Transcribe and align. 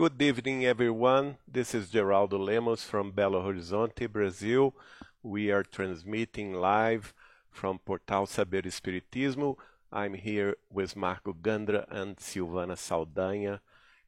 Good 0.00 0.22
evening, 0.22 0.64
everyone. 0.64 1.36
This 1.46 1.74
is 1.74 1.90
Geraldo 1.90 2.38
Lemos 2.42 2.82
from 2.82 3.12
Belo 3.12 3.44
Horizonte, 3.44 4.10
Brazil. 4.10 4.74
We 5.22 5.50
are 5.50 5.62
transmitting 5.62 6.54
live 6.54 7.12
from 7.50 7.80
Portal 7.80 8.24
Saber 8.24 8.62
Espiritismo. 8.62 9.56
I'm 9.92 10.14
here 10.14 10.56
with 10.70 10.96
Marco 10.96 11.34
Gandra 11.34 11.84
and 11.90 12.16
Silvana 12.16 12.76
Saldanha, 12.78 13.60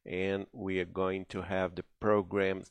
and 0.03 0.47
we 0.51 0.79
are 0.79 0.85
going 0.85 1.25
to 1.25 1.43
have 1.43 1.75
the 1.75 1.85
program 1.99 2.63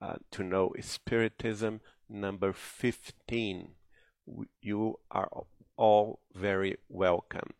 uh, 0.00 0.14
to 0.30 0.42
know 0.42 0.72
Spiritism 0.80 1.82
number 2.08 2.54
15. 2.54 3.68
You 4.62 4.98
are 5.10 5.28
all 5.76 6.20
very 6.34 6.78
welcome. 6.88 7.50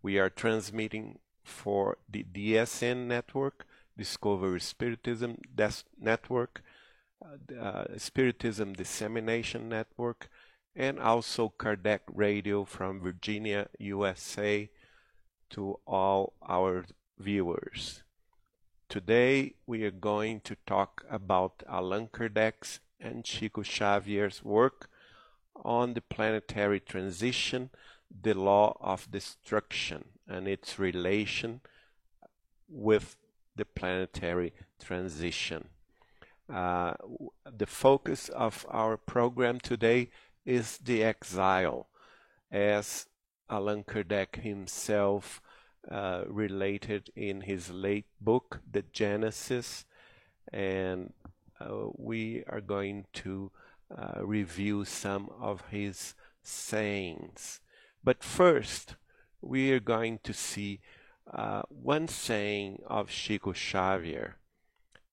We 0.00 0.18
are 0.18 0.30
transmitting 0.30 1.18
for 1.44 1.98
the 2.08 2.24
DSN 2.24 3.06
network, 3.06 3.66
Discovery 4.00 4.60
Spiritism 4.60 5.36
Network, 6.00 6.62
uh, 7.22 7.54
uh, 7.54 7.84
Spiritism 7.98 8.72
Dissemination 8.72 9.68
Network, 9.68 10.30
and 10.74 10.98
also 10.98 11.52
Kardec 11.58 12.00
Radio 12.10 12.64
from 12.64 13.02
Virginia, 13.02 13.68
USA, 13.78 14.70
to 15.50 15.78
all 15.86 16.32
our 16.48 16.86
viewers. 17.18 18.02
Today 18.88 19.56
we 19.66 19.84
are 19.84 19.90
going 19.90 20.40
to 20.48 20.56
talk 20.66 21.04
about 21.10 21.62
Allan 21.68 22.08
Kardec's 22.08 22.80
and 22.98 23.22
Chico 23.22 23.62
Xavier's 23.62 24.42
work 24.42 24.88
on 25.62 25.92
the 25.92 26.00
planetary 26.00 26.80
transition, 26.80 27.68
the 28.10 28.32
law 28.32 28.78
of 28.80 29.10
destruction, 29.10 30.04
and 30.26 30.48
its 30.48 30.78
relation 30.78 31.60
with 32.66 33.16
the 33.60 33.64
planetary 33.66 34.54
transition. 34.82 35.68
Uh, 36.52 36.94
the 37.44 37.66
focus 37.66 38.30
of 38.30 38.64
our 38.70 38.96
program 38.96 39.60
today 39.60 40.08
is 40.46 40.78
the 40.78 41.04
exile, 41.04 41.86
as 42.50 43.06
Allan 43.50 43.84
Kardec 43.84 44.36
himself 44.36 45.42
uh, 45.90 46.22
related 46.26 47.10
in 47.14 47.42
his 47.42 47.70
late 47.70 48.06
book, 48.18 48.60
The 48.68 48.82
Genesis, 48.92 49.84
and 50.50 51.12
uh, 51.60 51.88
we 51.98 52.42
are 52.48 52.62
going 52.62 53.04
to 53.12 53.50
uh, 53.94 54.24
review 54.24 54.86
some 54.86 55.28
of 55.38 55.64
his 55.70 56.14
sayings. 56.42 57.60
But 58.02 58.24
first, 58.24 58.96
we 59.42 59.70
are 59.72 59.80
going 59.80 60.20
to 60.24 60.32
see 60.32 60.80
uh, 61.32 61.62
one 61.68 62.08
saying 62.08 62.82
of 62.86 63.10
Chico 63.10 63.52
Xavier. 63.52 64.36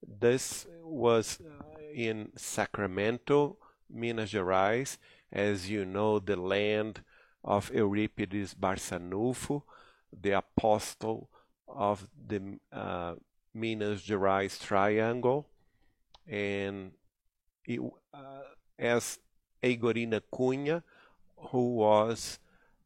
This 0.02 0.66
was 0.84 1.40
uh, 1.42 1.64
in 1.94 2.30
Sacramento, 2.36 3.58
Minas 3.90 4.32
Gerais, 4.32 4.98
as 5.32 5.70
you 5.70 5.86
know, 5.86 6.20
the 6.20 6.36
land 6.36 7.02
of 7.44 7.72
Eurípedes 7.72 8.56
Barsanulfo, 8.56 9.64
the 10.12 10.32
apostle 10.32 11.30
of 11.68 12.08
the 12.28 12.60
uh, 12.72 13.16
Minas 13.54 14.02
Gerais 14.02 14.60
Triangle, 14.60 15.48
and 16.28 16.92
it, 17.66 17.80
uh, 18.14 18.44
as 18.78 19.20
Heigorina 19.64 20.22
Cunha, 20.34 20.84
who 21.38 21.76
was 21.76 22.40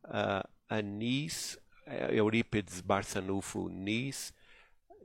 uh, 0.09 0.41
a 0.69 0.81
niece, 0.81 1.57
Eurípedes 1.91 2.81
Barsanulfo 2.81 3.69
niece. 3.69 4.31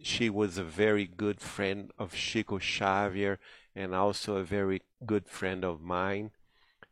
She 0.02 0.30
was 0.30 0.58
a 0.58 0.64
very 0.64 1.06
good 1.06 1.40
friend 1.40 1.90
of 1.98 2.14
Chico 2.14 2.58
Xavier 2.58 3.38
and 3.74 3.94
also 3.94 4.36
a 4.36 4.44
very 4.44 4.82
good 5.04 5.28
friend 5.28 5.64
of 5.64 5.80
mine. 5.80 6.30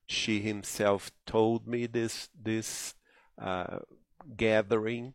She 0.07 0.41
himself 0.41 1.11
told 1.27 1.67
me 1.67 1.87
this 1.87 2.29
this 2.35 2.95
uh, 3.39 3.79
gathering 4.37 5.15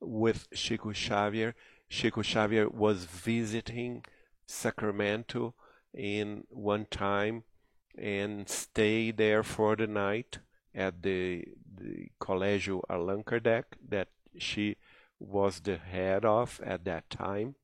with 0.00 0.48
Chico 0.54 0.92
Xavier. 0.92 1.54
Chico 1.88 2.22
Xavier 2.22 2.68
was 2.68 3.04
visiting 3.04 4.04
Sacramento 4.46 5.54
in 5.94 6.44
one 6.50 6.86
time 6.86 7.44
and 7.96 8.48
stayed 8.48 9.16
there 9.16 9.42
for 9.42 9.74
the 9.74 9.86
night 9.86 10.38
at 10.74 11.02
the 11.02 11.44
the 11.76 12.08
Colégio 12.20 12.82
Allan 12.88 13.24
Kardec 13.24 13.64
that 13.88 14.08
she 14.36 14.76
was 15.18 15.60
the 15.60 15.76
head 15.76 16.24
of 16.24 16.60
at 16.64 16.84
that 16.84 17.08
time. 17.10 17.54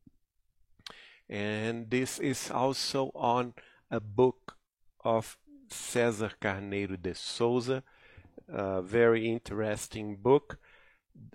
And 1.29 1.91
this 1.91 2.19
is 2.19 2.51
also 2.51 3.11
on 3.15 3.55
a 3.91 4.01
book 4.01 4.57
of 5.05 5.37
César 5.71 6.33
Carneiro 6.41 7.01
de 7.01 7.15
Souza, 7.15 7.83
a 8.49 8.83
very 8.83 9.29
interesting 9.29 10.17
book. 10.17 10.59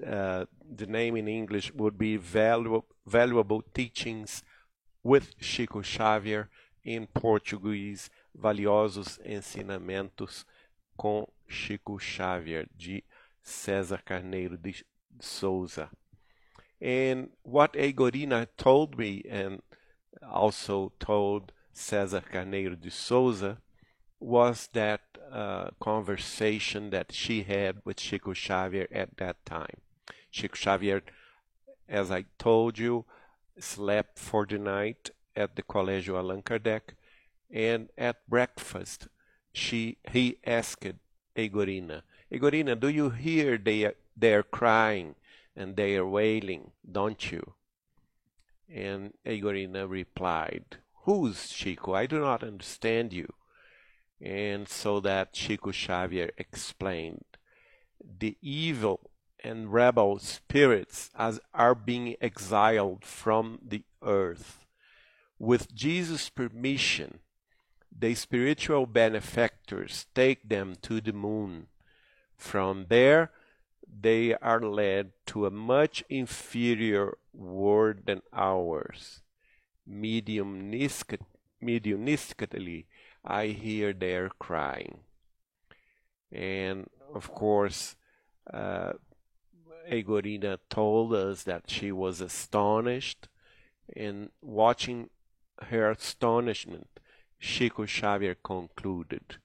Uh, 0.05 0.45
the 0.75 0.85
name 0.85 1.15
in 1.15 1.27
English 1.27 1.73
would 1.73 1.97
be 1.97 2.17
Valu 2.17 2.83
Valuable 3.05 3.63
Teachings 3.73 4.43
with 5.03 5.37
Chico 5.39 5.81
Xavier, 5.81 6.49
in 6.83 7.07
Portuguese, 7.07 8.09
Valiosos 8.33 9.19
Ensinamentos 9.23 10.45
com 10.97 11.27
Chico 11.47 11.97
Xavier, 11.99 12.67
de 12.75 13.03
César 13.43 14.01
Carneiro 14.03 14.57
de 14.57 14.83
Souza. 15.19 15.89
And 16.81 17.29
what 17.43 17.73
Heigorina 17.73 18.47
told 18.57 18.97
me 18.97 19.23
and 19.29 19.61
also 20.27 20.91
told 20.99 21.51
César 21.73 22.23
Carneiro 22.23 22.79
de 22.79 22.89
Souza 22.89 23.57
was 24.19 24.69
that 24.73 25.01
uh, 25.31 25.69
conversation 25.79 26.89
that 26.89 27.11
she 27.11 27.43
had 27.43 27.77
with 27.85 27.97
Chico 27.97 28.33
Xavier 28.33 28.87
at 28.91 29.17
that 29.17 29.45
time. 29.45 29.81
Chico 30.31 30.55
Xavier, 30.55 31.03
as 31.87 32.11
I 32.11 32.25
told 32.37 32.77
you, 32.77 33.05
slept 33.59 34.19
for 34.19 34.45
the 34.45 34.57
night 34.57 35.11
at 35.35 35.55
the 35.55 35.63
Colégio 35.63 36.17
Allan 36.17 36.41
Kardec, 36.41 36.95
and 37.51 37.89
at 37.97 38.27
breakfast 38.27 39.07
she 39.53 39.97
he 40.11 40.37
asked 40.45 40.85
Heigorina, 41.35 42.01
Heigorina, 42.31 42.79
do 42.79 42.89
you 42.89 43.09
hear 43.09 43.57
they 44.19 44.29
they're 44.29 44.43
crying 44.43 45.15
and 45.55 45.75
they 45.75 45.95
are 45.95 46.07
wailing, 46.07 46.71
don't 46.89 47.31
you? 47.31 47.53
And 48.73 49.13
Heigorina 49.25 49.89
replied, 49.89 50.77
Who's 51.03 51.49
Chico? 51.49 51.93
I 51.93 52.05
do 52.05 52.19
not 52.19 52.43
understand 52.43 53.13
you. 53.13 53.33
And 54.21 54.67
so 54.67 54.99
that 54.99 55.33
Chico 55.33 55.71
Xavier 55.71 56.29
explained, 56.37 57.25
the 58.19 58.37
evil 58.41 59.11
and 59.43 59.71
rebel 59.71 60.19
spirits 60.19 61.09
as 61.15 61.39
are 61.53 61.75
being 61.75 62.15
exiled 62.21 63.05
from 63.05 63.59
the 63.65 63.83
earth. 64.03 64.65
With 65.37 65.73
Jesus' 65.73 66.29
permission, 66.29 67.19
the 67.97 68.13
spiritual 68.15 68.85
benefactors 68.85 70.05
take 70.13 70.47
them 70.47 70.75
to 70.81 71.01
the 71.01 71.13
moon. 71.13 71.67
From 72.35 72.85
there, 72.89 73.31
they 74.01 74.35
are 74.35 74.61
led 74.61 75.11
to 75.27 75.45
a 75.45 75.51
much 75.51 76.03
inferior 76.09 77.17
world 77.33 78.05
than 78.05 78.21
ours. 78.31 79.21
Mediumistically, 79.87 82.85
I 83.25 83.47
hear 83.47 83.93
their 83.93 84.29
crying. 84.29 84.99
And 86.31 86.87
of 87.13 87.33
course, 87.33 87.95
uh, 88.51 88.93
Heigorina 89.89 90.59
told 90.69 91.13
us 91.13 91.43
that 91.43 91.69
she 91.69 91.91
was 91.91 92.21
astonished, 92.21 93.27
and 93.95 94.29
watching 94.41 95.09
her 95.63 95.91
astonishment, 95.91 96.99
Chico 97.39 97.85
Xavier 97.85 98.35
concluded, 98.35 99.37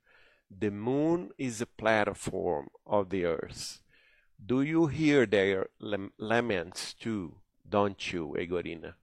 the 0.51 0.71
moon 0.71 1.31
is 1.39 1.61
a 1.61 1.67
platform 1.67 2.69
of 2.87 3.11
the 3.11 3.25
earth. 3.25 3.81
Do 4.45 4.63
you 4.63 4.87
hear 4.87 5.27
their 5.27 5.69
laments 5.81 6.95
too, 6.95 7.37
don't 7.69 8.13
you, 8.13 8.35
Heigorina? 8.39 8.95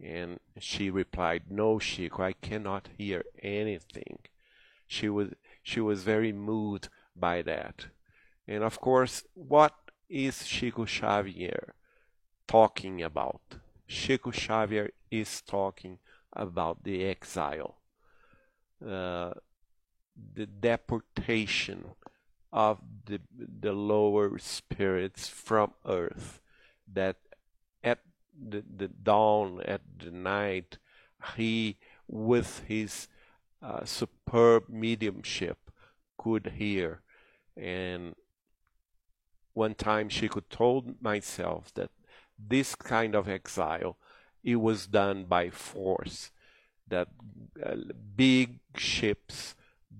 And 0.00 0.38
she 0.58 0.90
replied, 0.90 1.50
No, 1.50 1.78
Chico, 1.78 2.22
I 2.22 2.32
cannot 2.34 2.88
hear 2.96 3.24
anything. 3.42 4.18
She 4.86 5.08
was 5.08 5.34
she 5.62 5.80
was 5.80 6.02
very 6.02 6.32
moved 6.32 6.88
by 7.16 7.42
that. 7.42 7.86
And 8.46 8.62
of 8.64 8.80
course, 8.80 9.24
what 9.34 9.74
is 10.08 10.46
Chico 10.46 10.86
Xavier 10.86 11.74
talking 12.46 13.02
about? 13.02 13.42
Chico 13.86 14.30
Xavier 14.30 14.90
is 15.10 15.42
talking 15.42 15.98
about 16.32 16.84
the 16.84 17.04
exile 17.04 17.78
uh, 18.86 19.32
the 20.34 20.46
deportation 20.46 21.84
of 22.52 22.78
the 23.06 23.20
the 23.60 23.72
lower 23.72 24.38
spirits 24.38 25.28
from 25.28 25.72
earth 25.86 26.40
that 26.92 27.16
at 27.82 28.00
the, 28.38 28.64
the 28.76 28.88
dawn 28.88 29.60
at 29.64 29.80
the 29.98 30.10
night, 30.10 30.78
he, 31.36 31.76
with 32.06 32.62
his 32.66 33.08
uh, 33.62 33.84
superb 33.84 34.68
mediumship, 34.68 35.70
could 36.16 36.52
hear. 36.56 37.00
And 37.56 38.14
one 39.54 39.74
time 39.74 40.08
she 40.08 40.28
could 40.28 40.48
told 40.50 41.02
myself 41.02 41.72
that 41.74 41.90
this 42.38 42.74
kind 42.74 43.14
of 43.14 43.28
exile, 43.28 43.96
it 44.44 44.56
was 44.56 44.86
done 44.86 45.24
by 45.24 45.50
force, 45.50 46.30
that 46.86 47.08
uh, 47.64 47.74
big 48.16 48.60
ships, 48.76 49.56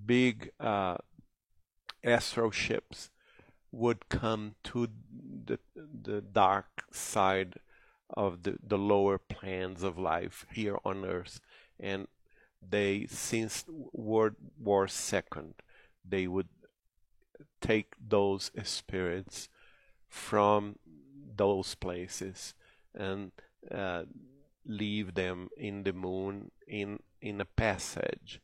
big 0.07 0.53
uh, 0.61 0.99
astral 2.09 2.51
ships 2.51 3.11
would 3.71 4.09
come 4.09 4.55
to 4.65 4.89
the, 5.45 5.59
the 5.75 6.21
dark 6.21 6.85
side 6.93 7.55
of 8.11 8.43
the, 8.43 8.57
the 8.67 8.79
lower 8.79 9.19
plans 9.19 9.83
of 9.83 9.99
life 9.99 10.47
here 10.53 10.79
on 10.85 11.05
earth 11.05 11.41
and 11.79 12.07
they 12.67 13.07
since 13.09 13.65
world 13.93 14.35
war 14.59 14.89
second 14.89 15.55
they 16.09 16.27
would 16.27 16.49
take 17.61 17.95
those 18.01 18.51
spirits 18.63 19.49
from 20.09 20.79
those 21.37 21.75
places 21.75 22.55
and 22.95 23.31
uh, 23.71 24.03
leave 24.67 25.15
them 25.15 25.49
in 25.57 25.83
the 25.85 25.93
moon 25.93 26.51
in 26.67 26.99
in 27.21 27.41
a 27.41 27.45
passage 27.45 28.41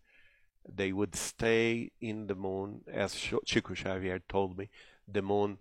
they 0.69 0.93
would 0.93 1.14
stay 1.14 1.90
in 2.00 2.26
the 2.26 2.34
moon 2.34 2.82
as 2.90 3.14
Chico 3.14 3.75
Xavier 3.75 4.20
told 4.28 4.56
me 4.56 4.70
the 5.06 5.22
moon 5.22 5.58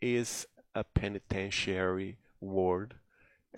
is 0.00 0.46
a 0.74 0.84
penitentiary 0.84 2.18
ward 2.40 2.94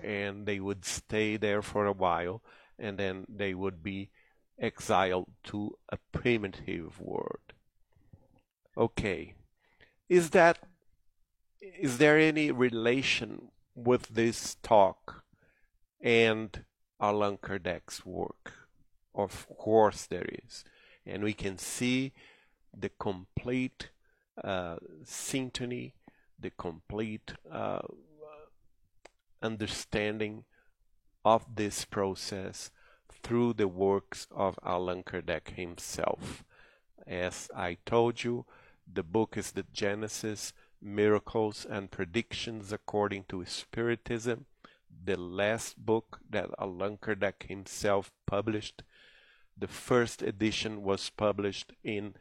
and 0.02 0.46
they 0.46 0.60
would 0.60 0.84
stay 0.84 1.36
there 1.36 1.62
for 1.62 1.86
a 1.86 1.92
while 1.92 2.42
and 2.78 2.98
then 2.98 3.26
they 3.28 3.54
would 3.54 3.82
be 3.82 4.10
exiled 4.58 5.26
to 5.44 5.76
a 5.88 5.98
primitive 6.12 7.00
world. 7.00 7.52
Okay, 8.76 9.34
is 10.08 10.30
that 10.30 10.58
is 11.60 11.98
there 11.98 12.18
any 12.18 12.50
relation 12.52 13.50
with 13.74 14.08
this 14.08 14.56
talk 14.62 15.24
and 16.00 16.64
Allan 17.00 17.38
Kardec's 17.38 18.06
work? 18.06 18.67
Of 19.18 19.48
course 19.48 20.06
there 20.06 20.28
is, 20.46 20.64
and 21.04 21.24
we 21.24 21.32
can 21.32 21.58
see 21.58 22.12
the 22.72 22.90
complete 23.00 23.90
uh, 24.42 24.76
syntony, 25.04 25.94
the 26.38 26.50
complete 26.50 27.34
uh, 27.50 27.80
understanding 29.42 30.44
of 31.24 31.56
this 31.56 31.84
process 31.84 32.70
through 33.22 33.54
the 33.54 33.66
works 33.66 34.28
of 34.30 34.58
Allan 34.64 35.02
Kardec 35.02 35.56
himself. 35.56 36.44
As 37.06 37.50
I 37.56 37.78
told 37.84 38.22
you, 38.22 38.46
the 38.90 39.02
book 39.02 39.36
is 39.36 39.52
the 39.52 39.64
Genesis, 39.72 40.52
Miracles 40.80 41.66
and 41.68 41.90
Predictions 41.90 42.72
According 42.72 43.24
to 43.30 43.44
Spiritism, 43.44 44.46
the 45.04 45.16
last 45.16 45.76
book 45.76 46.20
that 46.30 46.50
Allan 46.58 46.98
Kardec 46.98 47.48
himself 47.48 48.12
published. 48.26 48.82
The 49.58 49.66
first 49.66 50.22
edition 50.22 50.82
was 50.82 51.10
published 51.10 51.72
in 51.82 52.14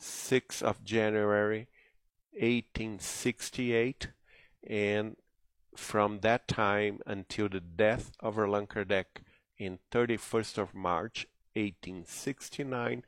6th 0.00 0.62
of 0.62 0.84
January 0.84 1.68
1868 2.32 4.08
and 4.66 5.16
from 5.76 6.20
that 6.20 6.48
time 6.48 7.00
until 7.06 7.48
the 7.48 7.60
death 7.60 8.10
of 8.20 8.38
Allan 8.38 8.66
Kardec 8.66 9.22
in 9.56 9.78
31st 9.92 10.58
of 10.58 10.74
March 10.74 11.26
1869 11.54 13.04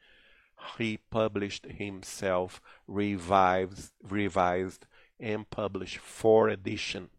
he 0.78 0.96
published 1.10 1.66
himself 1.66 2.60
revised 2.86 3.92
revised 4.02 4.86
and 5.18 5.48
published 5.50 5.98
four 5.98 6.48
edition. 6.48 7.10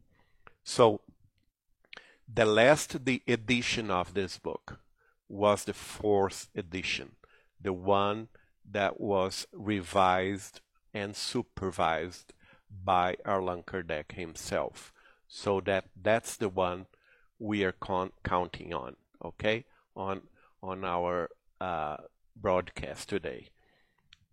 So 0.63 1.01
the 2.31 2.45
last 2.45 3.05
the 3.05 3.21
edition 3.27 3.91
of 3.91 4.13
this 4.13 4.37
book 4.37 4.79
was 5.27 5.63
the 5.63 5.73
fourth 5.73 6.49
edition 6.55 7.15
the 7.63 7.73
one 7.73 8.27
that 8.69 8.99
was 8.99 9.47
revised 9.53 10.59
and 10.93 11.15
supervised 11.15 12.33
by 12.83 13.15
Allan 13.25 13.63
Kardec 13.63 14.11
himself. 14.11 14.93
So 15.27 15.61
that 15.61 15.85
that's 15.99 16.37
the 16.37 16.49
one 16.49 16.85
we 17.39 17.63
are 17.63 17.75
counting 18.23 18.73
on, 18.73 18.95
okay, 19.23 19.65
on 19.95 20.21
on 20.61 20.85
our 20.85 21.29
uh, 21.59 21.97
broadcast 22.35 23.09
today. 23.09 23.47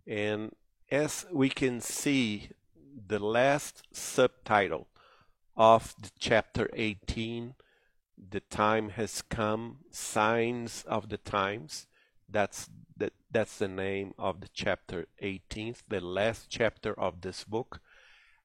And 0.06 0.54
as 0.90 1.26
we 1.32 1.48
can 1.48 1.80
see, 1.80 2.50
the 3.06 3.18
last 3.18 3.82
subtitle 3.92 4.88
of 5.56 5.94
the 6.00 6.10
chapter 6.18 6.68
18, 6.74 7.54
the 8.28 8.40
time 8.40 8.90
has 8.90 9.22
come, 9.22 9.78
signs 9.90 10.84
of 10.86 11.08
the 11.08 11.18
times. 11.18 11.86
That's 12.28 12.68
that 12.96 13.12
that's 13.30 13.58
the 13.58 13.68
name 13.68 14.14
of 14.18 14.40
the 14.40 14.48
chapter 14.52 15.06
18th, 15.22 15.82
the 15.88 16.00
last 16.00 16.48
chapter 16.48 16.98
of 16.98 17.22
this 17.22 17.44
book. 17.44 17.80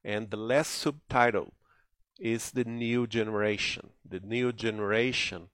And 0.04 0.30
the 0.30 0.38
last 0.38 0.72
subtitle 0.72 1.54
is 2.20 2.52
the 2.52 2.64
new 2.64 3.08
generation. 3.08 3.90
The 4.08 4.20
new 4.20 4.54
generation 4.54 5.50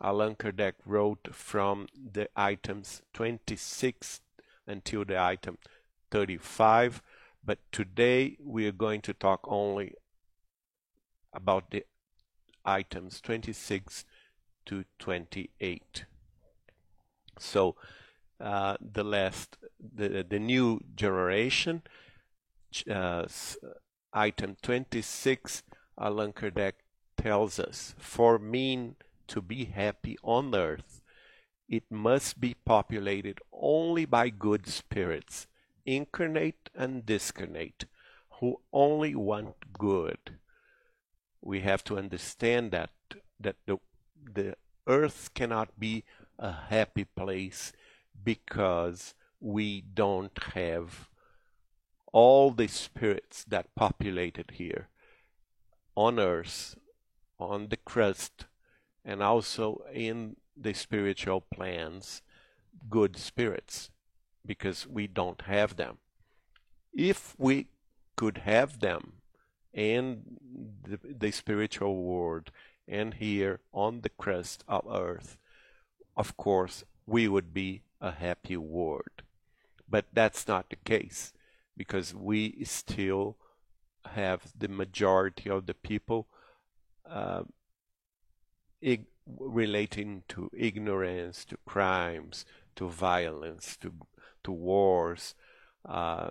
Allan 0.00 0.36
Kardec 0.36 0.74
wrote 0.84 1.28
from 1.32 1.88
the 1.94 2.28
items 2.36 3.02
26 3.14 4.20
until 4.66 5.04
the 5.04 5.18
item 5.18 5.58
35, 6.10 7.02
but 7.44 7.58
today 7.72 8.36
we 8.44 8.66
are 8.66 8.72
going 8.72 9.00
to 9.02 9.14
talk 9.14 9.40
only 9.44 9.94
about 11.32 11.70
the 11.70 11.84
items 12.66 13.20
26 13.20 14.04
to 14.66 14.84
28. 14.98 16.04
So 17.38 17.76
uh, 18.40 18.76
the 18.80 19.04
last, 19.04 19.56
the, 19.80 20.24
the 20.28 20.38
new 20.38 20.80
generation, 20.94 21.82
uh, 22.90 23.26
item 24.12 24.56
26, 24.62 25.62
Allan 25.98 26.32
Kardec 26.32 26.72
tells 27.16 27.58
us, 27.58 27.94
for 27.98 28.38
mean 28.38 28.96
to 29.28 29.40
be 29.40 29.64
happy 29.64 30.18
on 30.22 30.54
earth, 30.54 31.00
it 31.68 31.84
must 31.90 32.40
be 32.40 32.54
populated 32.64 33.40
only 33.52 34.04
by 34.04 34.28
good 34.28 34.66
spirits, 34.68 35.46
incarnate 35.84 36.70
and 36.74 37.04
discarnate, 37.04 37.86
who 38.40 38.60
only 38.72 39.14
want 39.14 39.72
good. 39.72 40.38
We 41.46 41.60
have 41.60 41.84
to 41.84 41.96
understand 41.96 42.72
that 42.72 42.90
that 43.38 43.54
the 43.66 43.78
the 44.34 44.56
earth 44.88 45.30
cannot 45.32 45.78
be 45.78 46.02
a 46.40 46.50
happy 46.50 47.04
place 47.04 47.72
because 48.24 49.14
we 49.38 49.80
don't 49.80 50.36
have 50.54 51.08
all 52.12 52.50
the 52.50 52.66
spirits 52.66 53.44
that 53.44 53.72
populated 53.76 54.54
here 54.54 54.88
on 55.94 56.18
earth, 56.18 56.74
on 57.38 57.68
the 57.68 57.76
crust, 57.76 58.46
and 59.04 59.22
also 59.22 59.82
in 59.92 60.36
the 60.56 60.74
spiritual 60.74 61.40
plans, 61.40 62.22
good 62.90 63.16
spirits, 63.16 63.90
because 64.44 64.84
we 64.84 65.06
don't 65.06 65.42
have 65.42 65.76
them. 65.76 65.98
If 66.92 67.36
we 67.38 67.68
could 68.16 68.38
have 68.38 68.80
them 68.80 69.22
in 69.76 70.22
the, 70.82 70.98
the 71.18 71.30
spiritual 71.30 72.02
world 72.02 72.50
and 72.88 73.14
here 73.14 73.60
on 73.72 74.00
the 74.00 74.08
crust 74.08 74.64
of 74.66 74.86
earth, 74.90 75.36
of 76.16 76.36
course, 76.36 76.82
we 77.06 77.28
would 77.28 77.52
be 77.52 77.82
a 78.00 78.10
happy 78.10 78.56
world. 78.56 79.22
But 79.88 80.06
that's 80.12 80.48
not 80.48 80.70
the 80.70 80.76
case 80.76 81.32
because 81.76 82.14
we 82.14 82.64
still 82.64 83.36
have 84.06 84.52
the 84.58 84.68
majority 84.68 85.50
of 85.50 85.66
the 85.66 85.74
people 85.74 86.26
uh, 87.08 87.42
relating 89.38 90.22
to 90.28 90.50
ignorance, 90.56 91.44
to 91.44 91.58
crimes, 91.66 92.46
to 92.76 92.88
violence, 92.88 93.76
to 93.76 93.92
to 94.44 94.52
wars, 94.52 95.34
uh, 95.84 96.30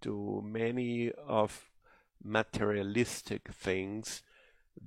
to 0.00 0.42
many 0.44 1.12
of 1.12 1.70
materialistic 2.24 3.52
things 3.52 4.22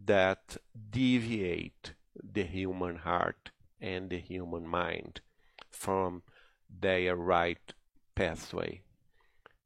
that 0.05 0.57
deviate 0.89 1.93
the 2.21 2.43
human 2.43 2.97
heart 2.97 3.51
and 3.79 4.09
the 4.09 4.17
human 4.17 4.67
mind 4.67 5.21
from 5.69 6.23
their 6.69 7.15
right 7.15 7.73
pathway. 8.15 8.81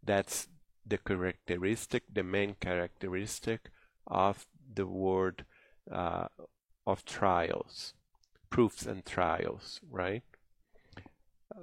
That's 0.04 0.48
the 0.86 0.98
characteristic, 0.98 2.04
the 2.12 2.24
main 2.24 2.56
characteristic 2.60 3.70
of 4.06 4.46
the 4.74 4.86
word 4.86 5.46
uh, 5.90 6.28
of 6.86 7.06
trials, 7.06 7.94
proofs 8.50 8.86
and 8.86 9.06
trials, 9.06 9.80
right? 9.90 10.24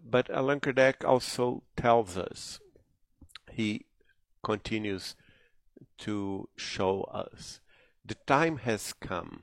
But 0.03 0.31
Allan 0.31 0.61
Kardec 0.61 1.05
also 1.05 1.63
tells 1.77 2.17
us, 2.17 2.61
he 3.51 3.87
continues 4.43 5.15
to 5.99 6.49
show 6.57 7.03
us, 7.03 7.61
the 8.05 8.15
time 8.27 8.59
has 8.59 8.93
come. 8.93 9.43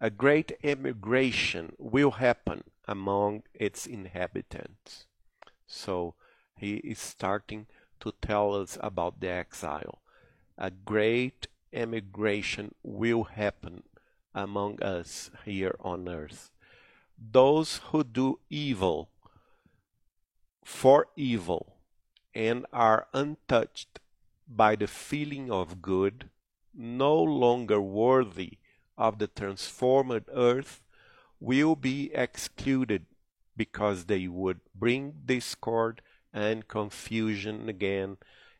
A 0.00 0.10
great 0.10 0.52
emigration 0.62 1.72
will 1.78 2.12
happen 2.12 2.64
among 2.86 3.44
its 3.54 3.86
inhabitants. 3.86 5.06
So 5.66 6.14
he 6.56 6.76
is 6.76 6.98
starting 6.98 7.66
to 8.00 8.12
tell 8.20 8.54
us 8.54 8.76
about 8.80 9.20
the 9.20 9.28
exile. 9.28 10.02
A 10.58 10.70
great 10.70 11.46
emigration 11.72 12.74
will 12.82 13.24
happen 13.24 13.84
among 14.34 14.82
us 14.82 15.30
here 15.44 15.76
on 15.80 16.08
earth. 16.08 16.50
Those 17.18 17.80
who 17.88 18.04
do 18.04 18.40
evil 18.50 19.08
for 20.64 21.06
evil 21.16 21.76
and 22.34 22.66
are 22.72 23.06
untouched 23.12 24.00
by 24.48 24.76
the 24.76 24.86
feeling 24.86 25.50
of 25.50 25.82
good, 25.82 26.30
no 26.74 27.14
longer 27.22 27.80
worthy 27.80 28.58
of 28.96 29.18
the 29.18 29.28
transformed 29.28 30.24
earth, 30.32 30.82
will 31.40 31.76
be 31.76 32.12
excluded 32.14 33.06
because 33.56 34.06
they 34.06 34.26
would 34.26 34.60
bring 34.74 35.14
discord 35.24 36.02
and 36.32 36.68
confusion 36.68 37.68
again 37.68 38.16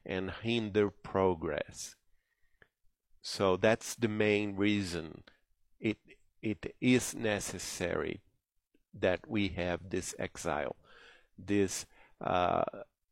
and 0.06 0.30
hinder 0.42 0.90
progress. 0.90 1.96
So 3.22 3.56
that's 3.56 3.94
the 3.94 4.08
main 4.08 4.54
reason 4.54 5.24
it 5.80 5.98
it 6.42 6.76
is 6.80 7.14
necessary 7.14 8.20
that 8.92 9.20
we 9.26 9.48
have 9.48 9.88
this 9.88 10.14
exile, 10.18 10.76
this 11.38 11.86
uh, 12.20 12.64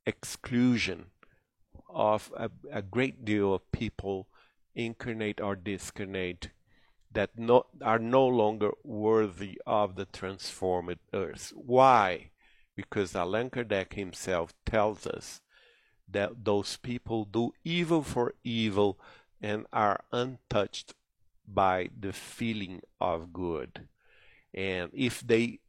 exclusion 0.04 1.06
of 1.92 2.32
a, 2.36 2.50
a, 2.70 2.82
great 2.82 3.24
deal 3.24 3.54
of 3.54 3.70
people, 3.72 4.28
incarnate 4.74 5.40
or 5.40 5.56
discarnate, 5.56 6.50
that 7.12 7.38
no, 7.38 7.66
are 7.82 7.98
no 7.98 8.26
longer 8.26 8.70
worthy 8.82 9.60
of 9.66 9.96
the 9.96 10.06
transformed 10.06 10.98
earth. 11.12 11.52
Why? 11.54 12.30
Because 12.74 13.14
Allan 13.14 13.50
Kardec 13.50 13.94
himself 13.94 14.54
tells 14.64 15.06
us 15.06 15.40
that 16.08 16.44
those 16.44 16.76
people 16.76 17.24
do 17.24 17.52
evil 17.64 18.02
for 18.02 18.34
evil 18.44 18.98
and 19.40 19.66
are 19.72 20.04
untouched 20.12 20.94
by 21.46 21.88
the 21.98 22.12
feeling 22.12 22.80
of 23.00 23.32
good. 23.32 23.88
And 24.54 24.90
if 24.94 25.20
they 25.20 25.60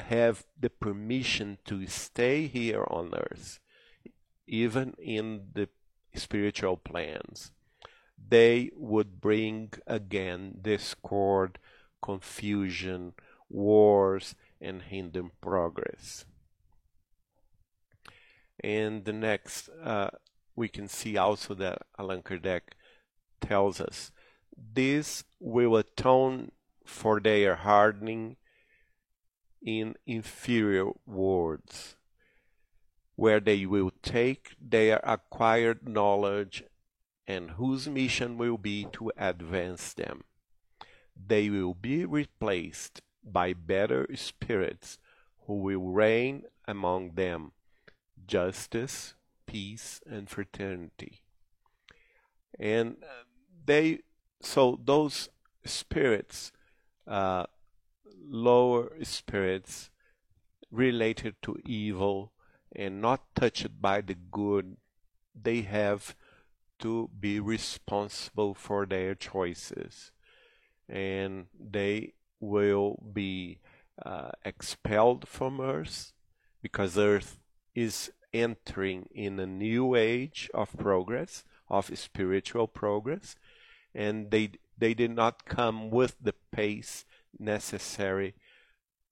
have 0.00 0.44
the 0.58 0.70
permission 0.70 1.58
to 1.66 1.86
stay 1.86 2.46
here 2.46 2.84
on 2.88 3.14
earth, 3.14 3.60
even 4.52 4.92
in 4.98 5.48
the 5.54 5.66
spiritual 6.14 6.76
plans, 6.76 7.52
they 8.28 8.70
would 8.76 9.18
bring 9.18 9.72
again 9.86 10.58
discord, 10.60 11.58
confusion, 12.02 13.14
wars, 13.48 14.34
and 14.60 14.82
hinder 14.82 15.24
progress. 15.40 16.26
And 18.62 19.06
the 19.06 19.14
next, 19.14 19.70
uh, 19.82 20.10
we 20.54 20.68
can 20.68 20.86
see 20.86 21.16
also 21.16 21.54
that 21.54 21.86
Allan 21.98 22.22
Kardec 22.22 22.60
tells 23.40 23.80
us 23.80 24.12
this 24.54 25.24
will 25.40 25.76
atone 25.76 26.52
for 26.84 27.20
their 27.20 27.56
hardening 27.56 28.36
in 29.62 29.94
inferior 30.06 30.90
worlds, 31.06 31.96
where 33.22 33.38
they 33.38 33.64
will 33.64 33.92
take 34.02 34.56
their 34.60 35.00
acquired 35.04 35.88
knowledge 35.88 36.64
and 37.24 37.52
whose 37.52 37.86
mission 37.86 38.36
will 38.36 38.58
be 38.58 38.84
to 38.90 39.12
advance 39.16 39.92
them. 39.92 40.24
They 41.14 41.48
will 41.48 41.74
be 41.74 42.04
replaced 42.04 43.00
by 43.22 43.52
better 43.52 44.08
spirits 44.16 44.98
who 45.46 45.54
will 45.58 45.92
reign 45.92 46.46
among 46.66 47.12
them 47.12 47.52
justice, 48.26 49.14
peace, 49.46 50.00
and 50.04 50.28
fraternity. 50.28 51.22
And 52.58 52.96
they, 53.64 54.00
so 54.40 54.80
those 54.84 55.28
spirits, 55.64 56.50
uh, 57.06 57.44
lower 58.20 58.90
spirits 59.04 59.90
related 60.72 61.36
to 61.42 61.56
evil 61.64 62.31
and 62.74 63.00
not 63.00 63.34
touched 63.34 63.80
by 63.80 64.00
the 64.00 64.14
good, 64.14 64.76
they 65.34 65.62
have 65.62 66.14
to 66.80 67.10
be 67.18 67.38
responsible 67.38 68.54
for 68.54 68.86
their 68.86 69.14
choices. 69.14 70.10
And 70.88 71.46
they 71.58 72.14
will 72.40 73.02
be 73.12 73.60
uh, 74.04 74.32
expelled 74.44 75.28
from 75.28 75.60
Earth 75.60 76.12
because 76.60 76.98
Earth 76.98 77.38
is 77.74 78.10
entering 78.32 79.08
in 79.14 79.38
a 79.38 79.46
new 79.46 79.94
age 79.94 80.50
of 80.54 80.76
progress, 80.76 81.44
of 81.68 81.96
spiritual 81.98 82.66
progress, 82.66 83.36
and 83.94 84.30
they 84.30 84.50
they 84.76 84.94
did 84.94 85.10
not 85.10 85.44
come 85.44 85.90
with 85.90 86.16
the 86.20 86.34
pace 86.50 87.04
necessary 87.38 88.34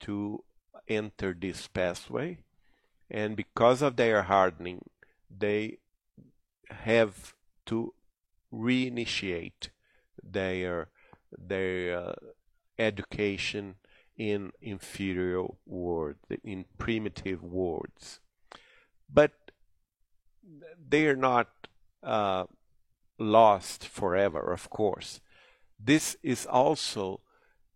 to 0.00 0.42
enter 0.88 1.36
this 1.38 1.68
pathway 1.68 2.38
and 3.10 3.36
because 3.36 3.82
of 3.82 3.96
their 3.96 4.22
hardening 4.22 4.84
they 5.30 5.78
have 6.70 7.34
to 7.66 7.92
reinitiate 8.52 9.68
their 10.22 10.88
their 11.36 11.98
uh, 11.98 12.12
education 12.78 13.74
in 14.16 14.52
inferior 14.60 15.44
words 15.66 16.18
in 16.44 16.64
primitive 16.78 17.42
words 17.42 18.20
but 19.12 19.32
they 20.88 21.06
are 21.06 21.16
not 21.16 21.48
uh, 22.02 22.44
lost 23.18 23.86
forever 23.86 24.52
of 24.52 24.70
course. 24.70 25.20
This 25.78 26.16
is 26.22 26.46
also 26.46 27.20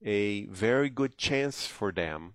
a 0.05 0.47
very 0.47 0.91
good 0.91 1.17
chance 1.17 1.67
for 1.67 1.93
them 1.93 2.35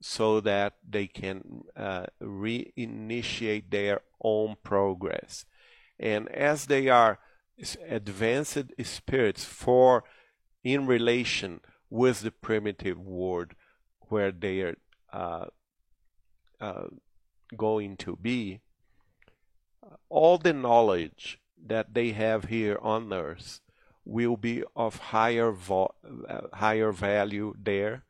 so 0.00 0.40
that 0.40 0.74
they 0.88 1.06
can 1.06 1.64
uh, 1.76 2.06
reinitiate 2.22 3.70
their 3.70 4.00
own 4.22 4.56
progress. 4.62 5.44
And 5.98 6.28
as 6.28 6.66
they 6.66 6.88
are 6.88 7.18
advanced 7.88 8.72
spirits 8.82 9.44
for 9.44 10.04
in 10.62 10.86
relation 10.86 11.60
with 11.90 12.20
the 12.20 12.30
primitive 12.30 12.98
world 12.98 13.54
where 14.08 14.30
they 14.30 14.60
are 14.60 14.76
uh, 15.12 15.46
uh, 16.60 16.86
going 17.56 17.96
to 17.96 18.16
be, 18.16 18.60
all 20.08 20.38
the 20.38 20.52
knowledge 20.52 21.40
that 21.66 21.94
they 21.94 22.12
have 22.12 22.44
here 22.44 22.78
on 22.80 23.12
earth 23.12 23.60
will 24.04 24.36
be 24.36 24.62
of 24.76 24.96
higher 24.96 25.54
uh, 25.70 25.88
higher 26.54 26.92
value 26.92 27.52
there 27.58 28.04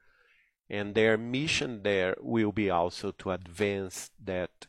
and 0.70 0.94
their 0.94 1.16
mission 1.16 1.82
there 1.82 2.14
will 2.20 2.52
be 2.52 2.70
also 2.70 3.10
to 3.12 3.30
advance 3.30 4.10
that 4.22 4.66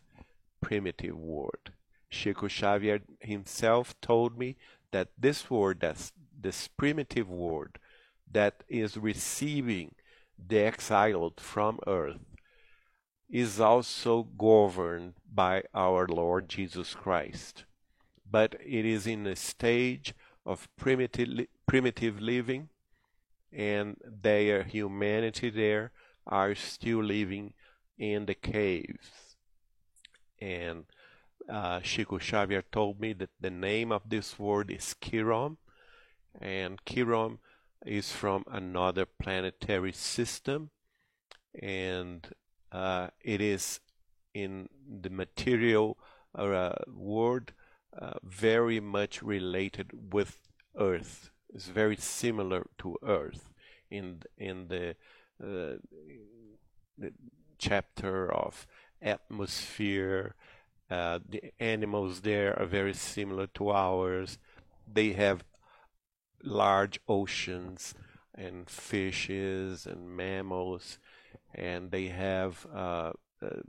primitive 0.62 1.18
world. 1.18 1.72
Chico 2.10 2.48
Xavier 2.48 3.02
himself 3.20 4.00
told 4.02 4.38
me 4.38 4.56
that 4.92 5.10
this 5.18 5.50
world, 5.50 5.78
that's 5.82 6.12
this 6.42 6.68
primitive 6.68 7.30
world 7.30 7.78
that 8.32 8.64
is 8.68 8.98
receiving 8.98 9.94
the 10.48 10.60
exiled 10.60 11.40
from 11.40 11.80
earth, 11.86 12.20
is 13.30 13.60
also 13.60 14.24
governed 14.24 15.14
by 15.32 15.64
our 15.74 16.08
Lord 16.08 16.50
Jesus 16.50 16.96
Christ. 16.96 17.66
But 18.30 18.56
it 18.66 18.86
is 18.86 19.06
in 19.06 19.28
a 19.28 19.36
stage 19.36 20.14
of 20.46 20.68
primitive, 20.78 21.48
primitive 21.68 22.20
living 22.22 22.70
and 23.52 23.98
their 24.04 24.64
humanity 24.64 25.50
there 25.50 25.92
are 26.28 26.56
still 26.56 27.04
living 27.04 27.54
in 27.98 28.26
the 28.26 28.36
caves. 28.36 29.36
And 30.40 30.86
uh, 31.50 31.80
Chico 31.82 32.20
Xavier 32.20 32.64
told 32.72 33.00
me 33.00 33.14
that 33.14 33.32
the 33.40 33.50
name 33.50 33.92
of 33.92 34.04
this 34.08 34.38
word 34.38 34.72
is 34.72 34.96
Quirum, 35.02 35.58
and 36.40 36.84
Quirum 36.86 37.40
is 37.86 38.12
from 38.12 38.44
another 38.52 39.06
planetary 39.06 39.92
system, 39.92 40.70
and 41.60 42.28
uh, 42.72 43.08
it 43.22 43.42
is 43.42 43.80
in 44.34 44.70
the 45.02 45.10
material 45.10 45.98
uh, 46.36 46.74
world 46.88 47.52
uh, 47.98 48.14
very 48.24 48.80
much 48.80 49.24
related 49.24 50.14
with 50.14 50.38
Earth 50.78 51.32
is 51.54 51.68
very 51.68 51.96
similar 51.98 52.68
to 52.80 52.98
Earth. 53.04 53.52
in 53.92 54.22
in 54.38 54.68
the, 54.68 54.96
uh, 55.44 55.78
the 56.98 57.12
chapter 57.58 58.32
of 58.32 58.68
atmosphere. 59.02 60.36
Uh, 60.90 61.20
the 61.28 61.52
animals 61.60 62.22
there 62.22 62.58
are 62.60 62.66
very 62.66 62.94
similar 62.94 63.48
to 63.48 63.70
ours. 63.72 64.38
They 64.92 65.14
have 65.14 65.44
large 66.44 67.00
oceans 67.08 67.94
and 68.36 68.70
fishes 68.70 69.86
and 69.86 70.16
mammals, 70.16 71.00
and 71.54 71.92
they 71.92 72.08
have 72.08 72.66
uh, 72.74 73.12
uh, 73.42 73.62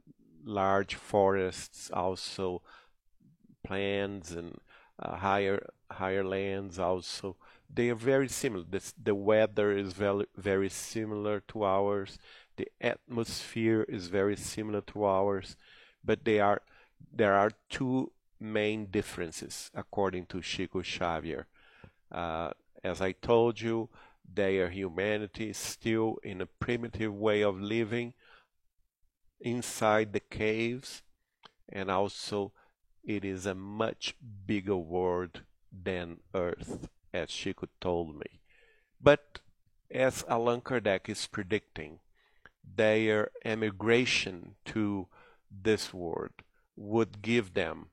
large 0.44 0.94
forests 0.94 1.90
also, 1.92 2.62
plants 3.64 4.30
and 4.30 4.58
uh, 4.98 5.16
higher 5.16 5.66
higher 5.90 6.24
lands 6.24 6.78
also. 6.78 7.36
They 7.72 7.88
are 7.90 7.94
very 7.94 8.28
similar. 8.28 8.64
The 9.02 9.14
weather 9.14 9.72
is 9.72 9.92
very 9.92 10.26
very 10.36 10.68
similar 10.68 11.40
to 11.48 11.64
ours. 11.64 12.18
The 12.56 12.68
atmosphere 12.80 13.84
is 13.88 14.08
very 14.08 14.36
similar 14.36 14.80
to 14.92 15.04
ours, 15.04 15.56
but 16.04 16.24
they 16.24 16.40
are 16.40 16.62
there 17.12 17.34
are 17.34 17.52
two 17.68 18.12
main 18.40 18.86
differences 18.86 19.70
according 19.74 20.26
to 20.26 20.40
Chico 20.40 20.82
Xavier. 20.82 21.46
Uh, 22.10 22.50
as 22.82 23.00
I 23.00 23.12
told 23.12 23.60
you, 23.60 23.88
their 24.34 24.70
humanity 24.70 25.50
is 25.50 25.58
still 25.58 26.18
in 26.22 26.40
a 26.40 26.46
primitive 26.46 27.14
way 27.14 27.42
of 27.42 27.60
living 27.60 28.14
inside 29.40 30.12
the 30.12 30.20
caves, 30.20 31.02
and 31.68 31.90
also 31.90 32.52
it 33.04 33.24
is 33.24 33.46
a 33.46 33.54
much 33.54 34.14
bigger 34.46 34.76
world 34.76 35.42
than 35.72 36.18
Earth, 36.34 36.88
as 37.12 37.30
she 37.30 37.50
Chico 37.50 37.68
told 37.80 38.16
me. 38.16 38.40
But 39.00 39.40
as 39.90 40.24
Allan 40.28 40.60
Kardec 40.60 41.08
is 41.08 41.26
predicting, 41.26 42.00
their 42.76 43.30
emigration 43.44 44.54
to 44.66 45.08
this 45.50 45.92
world 45.92 46.30
would 46.76 47.22
give 47.22 47.54
them 47.54 47.86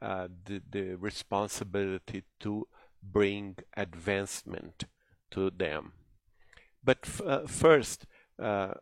uh, 0.00 0.28
the, 0.44 0.62
the 0.70 0.94
responsibility 0.94 2.22
to 2.40 2.68
bring 3.02 3.56
advancement 3.76 4.84
to 5.30 5.50
them. 5.50 5.92
But 6.84 7.08
uh, 7.24 7.46
first, 7.46 8.06
uh, 8.38 8.74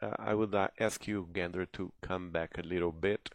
uh, 0.00 0.14
I 0.18 0.34
would 0.34 0.54
ask 0.78 1.06
you, 1.06 1.28
Gandra, 1.32 1.66
to 1.72 1.92
come 2.00 2.30
back 2.30 2.56
a 2.56 2.62
little 2.62 2.92
bit. 2.92 3.30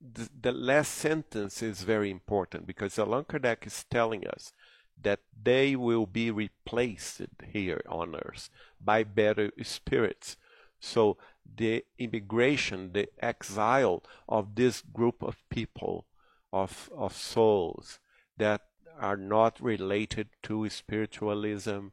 The 0.00 0.52
last 0.52 0.92
sentence 0.92 1.62
is 1.62 1.82
very 1.82 2.10
important 2.10 2.66
because 2.66 2.98
Allan 2.98 3.24
Kardec 3.24 3.66
is 3.66 3.84
telling 3.90 4.26
us 4.26 4.52
that 5.00 5.20
they 5.42 5.76
will 5.76 6.06
be 6.06 6.30
replaced 6.30 7.22
here 7.52 7.80
on 7.88 8.14
earth 8.14 8.50
by 8.80 9.04
better 9.04 9.50
spirits. 9.62 10.36
So 10.80 11.16
the 11.56 11.84
immigration, 11.98 12.92
the 12.92 13.08
exile 13.20 14.02
of 14.28 14.54
this 14.54 14.82
group 14.82 15.22
of 15.22 15.36
people, 15.48 16.06
of, 16.52 16.90
of 16.96 17.16
souls 17.16 17.98
that 18.36 18.62
are 18.98 19.16
not 19.16 19.60
related 19.60 20.28
to 20.44 20.68
spiritualism, 20.68 21.88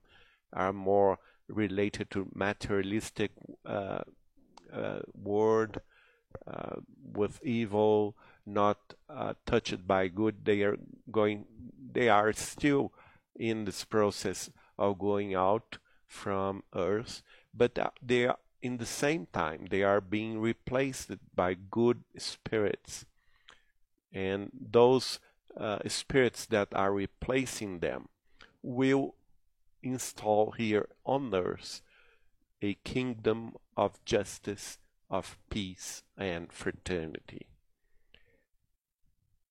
are 0.54 0.74
more 0.74 1.20
related 1.48 2.10
to 2.12 2.32
materialistic 2.34 3.32
uh, 3.66 4.02
uh, 4.74 5.00
world 5.16 5.80
uh, 6.48 6.78
with 7.14 7.40
evil, 7.44 8.16
not 8.46 8.78
uh, 9.10 9.34
touched 9.46 9.88
by 9.88 10.08
good. 10.08 10.46
They 10.46 10.62
are 10.64 10.78
going. 11.12 11.46
They 11.92 12.10
are 12.10 12.34
still 12.34 12.94
in 13.36 13.66
this 13.66 13.86
process 13.86 14.50
of 14.78 15.00
going 15.00 15.36
out 15.36 15.78
from 16.08 16.64
Earth, 16.76 17.22
but 17.54 17.78
they 18.02 18.26
are 18.28 18.38
in 18.62 18.78
the 18.78 18.86
same 18.86 19.28
time 19.32 19.68
they 19.70 19.84
are 19.84 20.02
being 20.02 20.40
replaced 20.40 21.12
by 21.36 21.56
good 21.72 22.04
spirits, 22.18 23.06
and 24.12 24.52
those 24.54 25.20
uh, 25.58 25.80
spirits 25.88 26.46
that 26.48 26.68
are 26.74 26.94
replacing 26.94 27.80
them 27.80 28.10
will 28.62 29.16
install 29.82 30.52
here 30.52 30.90
on 31.06 31.34
earth 31.34 31.82
a 32.62 32.74
kingdom 32.84 33.54
of 33.78 34.04
justice, 34.06 34.78
of 35.10 35.38
peace, 35.50 36.04
and 36.18 36.52
fraternity. 36.52 37.48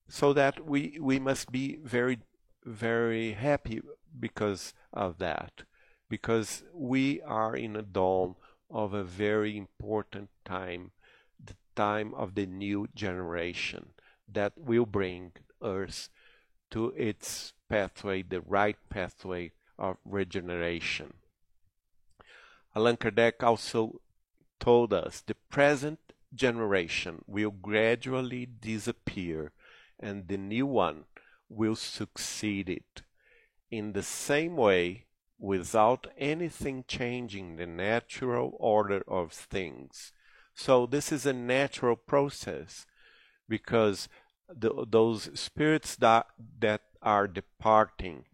So 0.09 0.33
that 0.33 0.65
we, 0.65 0.99
we 1.01 1.19
must 1.19 1.53
be 1.53 1.79
very, 1.83 2.21
very 2.65 3.33
happy 3.33 3.83
because 4.19 4.73
of 4.93 5.19
that, 5.19 5.63
because 6.09 6.63
we 6.73 7.21
are 7.23 7.55
in 7.55 7.77
a 7.77 7.83
dawn 7.83 8.37
of 8.71 8.95
a 8.95 9.05
very 9.05 9.57
important 9.57 10.31
time, 10.45 10.93
the 11.43 11.55
time 11.75 12.15
of 12.15 12.35
the 12.35 12.47
new 12.47 12.89
generation 12.95 13.91
that 14.31 14.53
will 14.57 14.87
bring 14.87 15.33
Earth 15.63 16.09
to 16.71 16.93
its 16.97 17.53
pathway, 17.69 18.23
the 18.23 18.41
right 18.41 18.77
pathway 18.91 19.53
of 19.79 19.97
regeneration. 20.05 21.15
Allan 22.75 22.97
Kardec 22.97 23.43
also 23.43 24.01
told 24.61 24.93
us 24.93 25.21
the 25.21 25.35
present 25.51 25.99
generation 26.35 27.25
will 27.27 27.51
gradually 27.51 28.47
disappear 28.47 29.53
and 29.99 30.29
the 30.29 30.37
new 30.37 30.67
one 30.67 31.05
will 31.49 31.77
succeed 31.77 32.69
it. 32.69 33.03
In 33.71 33.93
the 33.93 34.03
same 34.03 34.57
way, 34.57 35.07
without 35.39 36.07
anything 36.17 36.85
changing 36.89 37.57
the 37.57 37.67
natural 37.67 38.57
order 38.59 39.03
of 39.07 39.33
things. 39.33 40.13
So 40.55 40.87
this 40.87 41.13
is 41.13 41.25
a 41.27 41.33
natural 41.33 41.95
process 41.95 42.87
because 43.49 44.09
the, 44.49 44.85
those 44.89 45.31
spirits 45.39 45.95
that, 45.97 46.27
that 46.59 46.83
are 47.01 47.29
departing 47.29 48.25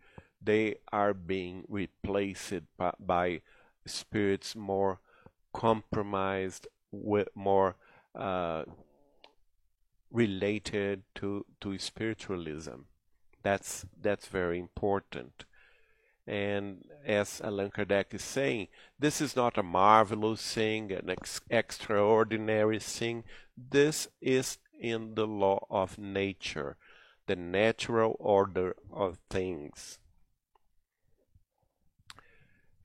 they 0.45 0.77
are 0.93 1.15
being 1.15 1.65
replaced 1.69 2.53
by, 2.77 2.93
by 3.01 3.41
spirits 3.87 4.55
more 4.55 5.01
compromised 5.55 6.67
with 6.91 7.29
more 7.35 7.77
uh, 8.15 8.65
related 10.11 11.03
to 11.15 11.47
to 11.61 11.79
spiritualism 11.79 12.83
that's 13.43 13.87
that's 14.03 14.27
very 14.27 14.59
important 14.59 15.45
and 16.27 16.85
as 17.05 17.41
Allan 17.43 17.71
Kardec 17.71 18.15
is 18.15 18.25
saying, 18.25 18.69
this 18.99 19.21
is 19.21 19.37
not 19.37 19.59
a 19.59 19.63
marvelous 19.63 20.41
thing, 20.55 20.91
an 20.91 21.11
ex 21.11 21.41
extraordinary 21.51 22.79
thing. 22.79 23.25
This 23.57 24.09
is 24.23 24.59
in 24.81 25.15
the 25.15 25.27
law 25.27 25.67
of 25.71 25.99
nature, 25.99 26.77
the 27.27 27.37
natural 27.37 28.17
order 28.19 28.75
of 28.91 29.19
things. 29.29 29.99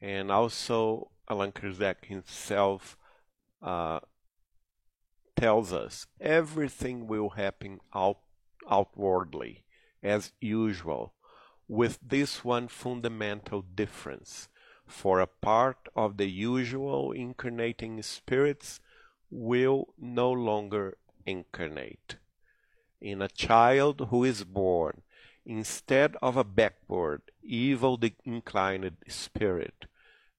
And 0.01 0.31
also, 0.31 1.11
Allan 1.29 1.51
Kardec 1.51 2.05
himself 2.05 2.97
uh, 3.61 3.99
tells 5.35 5.71
us 5.71 6.07
everything 6.19 7.07
will 7.07 7.29
happen 7.29 7.79
out, 7.93 8.19
outwardly, 8.69 9.63
as 10.01 10.31
usual, 10.41 11.13
with 11.67 11.99
this 12.01 12.43
one 12.43 12.67
fundamental 12.67 13.61
difference. 13.61 14.49
For 14.87 15.19
a 15.19 15.27
part 15.27 15.87
of 15.95 16.17
the 16.17 16.29
usual 16.29 17.11
incarnating 17.11 18.01
spirits 18.01 18.79
will 19.29 19.93
no 19.99 20.31
longer 20.31 20.97
incarnate. 21.27 22.15
In 22.99 23.21
a 23.21 23.27
child 23.27 24.07
who 24.09 24.23
is 24.23 24.43
born, 24.43 25.03
instead 25.45 26.15
of 26.21 26.35
a 26.35 26.43
backward, 26.43 27.21
evil 27.43 27.99
inclined 28.25 28.97
spirit, 29.07 29.85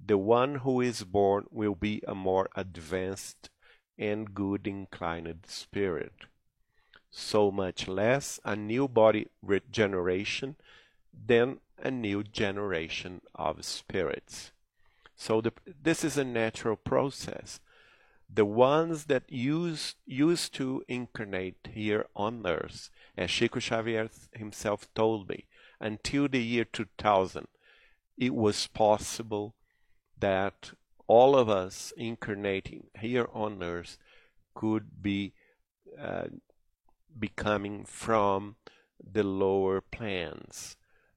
the 0.05 0.19
one 0.19 0.57
who 0.57 0.81
is 0.81 1.05
born 1.05 1.47
will 1.51 1.75
be 1.75 2.03
a 2.07 2.15
more 2.15 2.49
advanced 2.57 3.51
and 3.99 4.35
good 4.35 4.67
inclined 4.67 5.45
spirit. 5.47 6.25
So 7.11 7.51
much 7.51 7.87
less 7.87 8.41
a 8.45 8.57
new 8.57 8.89
body 8.89 9.29
regeneration 9.43 10.57
than 11.13 11.59
a 11.79 11.91
new 11.91 12.23
generation 12.23 13.21
of 13.35 13.65
spirits. 13.65 14.53
So 15.17 15.41
the, 15.41 15.53
this 15.83 16.03
is 16.03 16.17
a 16.17 16.25
natural 16.25 16.77
process. 16.77 17.61
The 18.33 18.45
ones 18.45 19.05
that 19.07 19.31
used, 19.31 19.97
used 20.07 20.55
to 20.55 20.85
incarnate 20.89 21.69
here 21.75 22.07
on 22.15 22.47
earth, 22.47 22.91
as 23.17 23.31
Chico 23.31 23.61
Xavier 23.61 24.09
himself 24.33 24.89
told 24.95 25.29
me, 25.29 25.47
until 25.81 26.29
the 26.29 26.43
year 26.43 26.65
2000, 26.65 27.49
it 28.17 28.35
was 28.35 28.67
possible 28.69 29.55
that 30.21 30.73
all 31.07 31.37
of 31.37 31.49
us 31.49 31.93
incarnating 31.97 32.87
here 32.99 33.29
on 33.33 33.63
earth 33.63 33.99
could 34.55 35.03
be 35.03 35.33
uh, 36.01 36.27
becoming 37.19 37.85
from 37.85 38.57
the 39.03 39.23
lower 39.23 39.81
plans, 39.81 40.77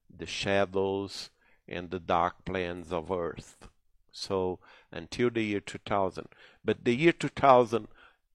the 0.09 0.25
shadows, 0.25 1.29
and 1.67 1.89
the 1.89 1.99
dark 1.99 2.45
plans 2.45 2.91
of 2.91 3.11
Earth. 3.11 3.67
So 4.11 4.59
until 4.91 5.29
the 5.29 5.43
year 5.43 5.59
2000, 5.59 6.27
but 6.63 6.83
the 6.83 6.95
year 6.95 7.11
2000, 7.11 7.87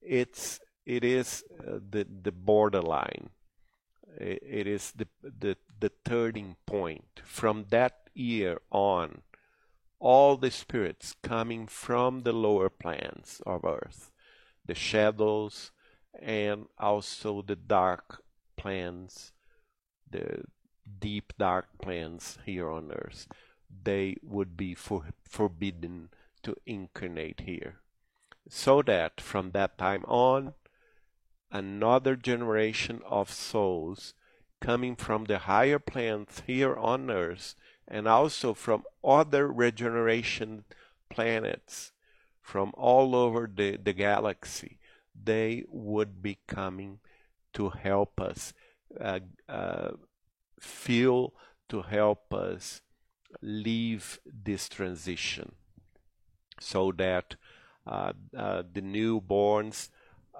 it's 0.03 0.61
it 0.87 1.05
is 1.05 1.45
uh, 1.61 1.79
the 1.91 2.07
the 2.23 2.33
borderline. 2.33 3.31
It, 4.19 4.67
is 4.67 4.93
the 4.93 5.07
the 5.23 5.57
the 5.79 5.93
turning 6.05 6.57
point. 6.67 7.21
From 7.25 7.67
that 7.69 8.09
year 8.15 8.59
on, 8.71 9.23
all 10.01 10.37
the 10.37 10.51
spirits 10.51 11.15
coming 11.23 11.67
from 11.67 12.21
the 12.21 12.33
lower 12.33 12.69
plans 12.69 13.43
of 13.47 13.65
Earth, 13.65 14.11
the 14.65 14.75
shadows, 14.75 15.73
and 16.21 16.67
also 16.79 17.43
the 17.43 17.57
dark 17.57 18.23
plans, 18.57 19.33
the 20.11 20.45
deep 21.01 21.33
dark 21.39 21.67
plans 21.81 22.39
here 22.45 22.71
on 22.71 22.91
Earth, 22.93 23.29
they 23.85 24.17
would 24.23 24.57
be 24.57 24.75
for, 24.75 25.05
forbidden 25.25 26.11
to 26.43 26.57
incarnate 26.67 27.41
here. 27.41 27.81
So 28.49 28.83
that 28.83 29.21
from 29.21 29.51
that 29.51 29.77
time 29.77 30.05
on, 30.07 30.55
another 31.51 32.17
generation 32.17 33.03
of 33.07 33.31
souls 33.31 34.15
coming 34.61 34.97
from 34.97 35.25
the 35.25 35.41
higher 35.41 35.79
planes 35.79 36.43
here 36.47 36.75
on 36.77 37.11
Earth 37.11 37.55
and 37.89 38.07
also 38.07 38.55
from 38.55 38.85
other 39.03 39.49
regeneration 39.49 40.65
planets 41.09 41.93
from 42.41 42.73
all 42.77 43.15
over 43.15 43.51
the, 43.53 43.77
the 43.77 43.93
galaxy, 43.93 44.79
they 45.15 45.65
would 45.69 46.23
be 46.23 46.39
coming 46.47 47.01
to 47.55 47.71
help 47.71 48.21
us 48.21 48.53
uh, 49.01 49.21
uh, 49.49 49.91
feel, 50.61 51.33
to 51.69 51.83
help 51.83 52.33
us 52.33 52.83
leave 53.43 54.21
this 54.25 54.69
transition 54.69 55.53
so 56.61 56.91
that 56.93 57.37
uh, 57.87 58.13
uh 58.37 58.63
the 58.73 58.81
newborns 58.81 59.91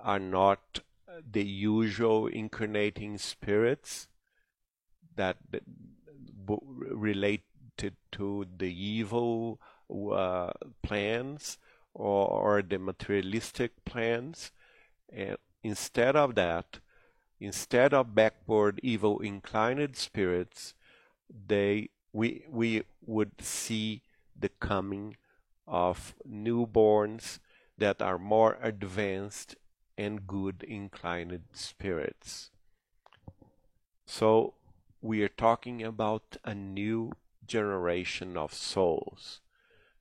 are 0.03 0.19
not 0.19 0.81
the 1.31 1.45
usual 1.45 2.27
incarnating 2.27 3.19
spirits 3.19 4.09
that 5.17 5.37
related 6.49 7.43
to 8.13 8.47
the 8.57 8.73
evil 8.73 9.61
uh, 9.91 10.53
plans 10.83 11.59
or, 11.95 12.29
or, 12.29 12.63
the 12.63 12.79
materialistic 12.79 13.85
plans. 13.85 14.53
And 15.11 15.37
instead 15.63 16.17
of 16.17 16.35
that, 16.35 16.81
instead 17.41 17.95
of 17.95 18.15
backward 18.15 18.81
evil 18.83 19.21
inclined 19.21 19.97
spirits, 19.97 20.75
they 21.47 21.91
we 22.13 22.45
we 22.51 22.83
would 23.05 23.41
see 23.41 24.03
the 24.39 24.49
coming 24.49 25.17
of 25.67 26.15
newborns 26.29 27.39
that 27.77 28.03
are 28.03 28.19
more 28.19 28.59
advanced 28.63 29.57
and 29.97 30.27
good 30.27 30.63
inclined 30.63 31.43
spirits. 31.53 32.51
So 34.07 34.55
we 35.01 35.23
are 35.23 35.29
talking 35.29 35.83
about 35.83 36.37
a 36.45 36.55
new 36.55 37.13
generation 37.47 38.37
of 38.37 38.53
souls, 38.53 39.41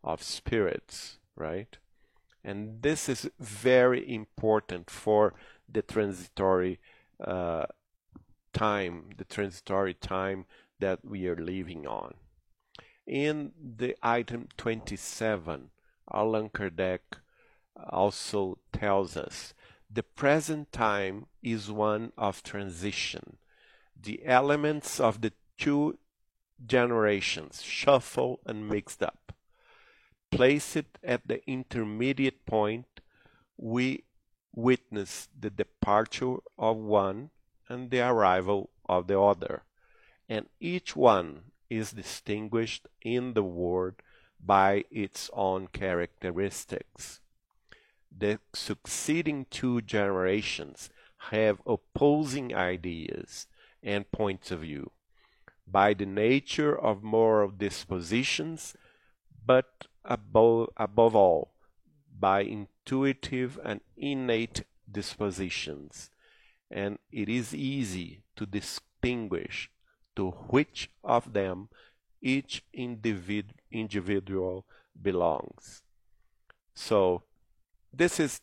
of 0.03 0.23
spirits, 0.23 1.19
right? 1.35 1.77
And 2.43 2.81
this 2.81 3.09
is 3.09 3.29
very 3.39 4.13
important 4.13 4.89
for 4.89 5.33
the 5.71 5.81
transitory 5.81 6.79
uh, 7.23 7.65
time, 8.53 9.09
the 9.17 9.25
transitory 9.25 9.93
time 9.93 10.45
that 10.79 11.03
we 11.03 11.27
are 11.27 11.35
living 11.35 11.85
on. 11.85 12.15
In 13.05 13.51
the 13.59 13.95
item 14.01 14.47
27, 14.57 15.69
Allan 16.13 16.49
Kardec 16.49 16.99
also 17.89 18.57
tells 18.73 19.15
us 19.15 19.53
the 19.89 20.03
present 20.03 20.71
time 20.71 21.27
is 21.41 21.71
one 21.71 22.11
of 22.17 22.43
transition 22.43 23.37
the 24.07 24.25
elements 24.25 25.01
of 25.01 25.19
the 25.19 25.33
two 25.57 25.97
generations 26.65 27.61
shuffle 27.61 28.39
and 28.45 28.69
mixed 28.69 29.03
up. 29.03 29.33
Place 30.31 30.77
it 30.77 30.97
at 31.03 31.27
the 31.27 31.45
intermediate 31.45 32.45
point, 32.45 33.01
we 33.57 34.05
witness 34.55 35.27
the 35.37 35.49
departure 35.49 36.37
of 36.57 36.77
one 36.77 37.31
and 37.67 37.91
the 37.91 37.99
arrival 37.99 38.69
of 38.87 39.07
the 39.07 39.19
other, 39.19 39.63
and 40.29 40.45
each 40.61 40.95
one 40.95 41.51
is 41.69 41.91
distinguished 41.91 42.87
in 43.01 43.33
the 43.33 43.43
world 43.43 43.95
by 44.39 44.85
its 44.89 45.29
own 45.33 45.67
characteristics. 45.67 47.19
The 48.09 48.39
succeeding 48.53 49.47
two 49.49 49.81
generations 49.81 50.89
have 51.29 51.61
opposing 51.65 52.55
ideas 52.55 53.47
and 53.87 54.11
points 54.11 54.51
of 54.51 54.59
view, 54.59 54.91
by 55.65 55.93
the 55.93 56.05
nature 56.05 56.77
of 56.77 57.01
moral 57.01 57.49
dispositions, 57.49 58.75
but 59.45 59.87
above, 60.03 60.69
above 60.75 61.15
all, 61.15 61.53
by 62.19 62.41
intuitive 62.41 63.57
and 63.63 63.79
innate 63.95 64.65
dispositions, 64.91 66.09
and 66.69 66.99
it 67.13 67.29
is 67.29 67.55
easy 67.55 68.23
to 68.35 68.45
distinguish 68.45 69.71
to 70.17 70.31
which 70.49 70.89
of 71.03 71.31
them 71.31 71.69
each 72.21 72.63
individ 72.75 73.45
individual 73.71 74.65
belongs. 75.01 75.81
So 76.73 77.23
this 77.93 78.19
is 78.19 78.41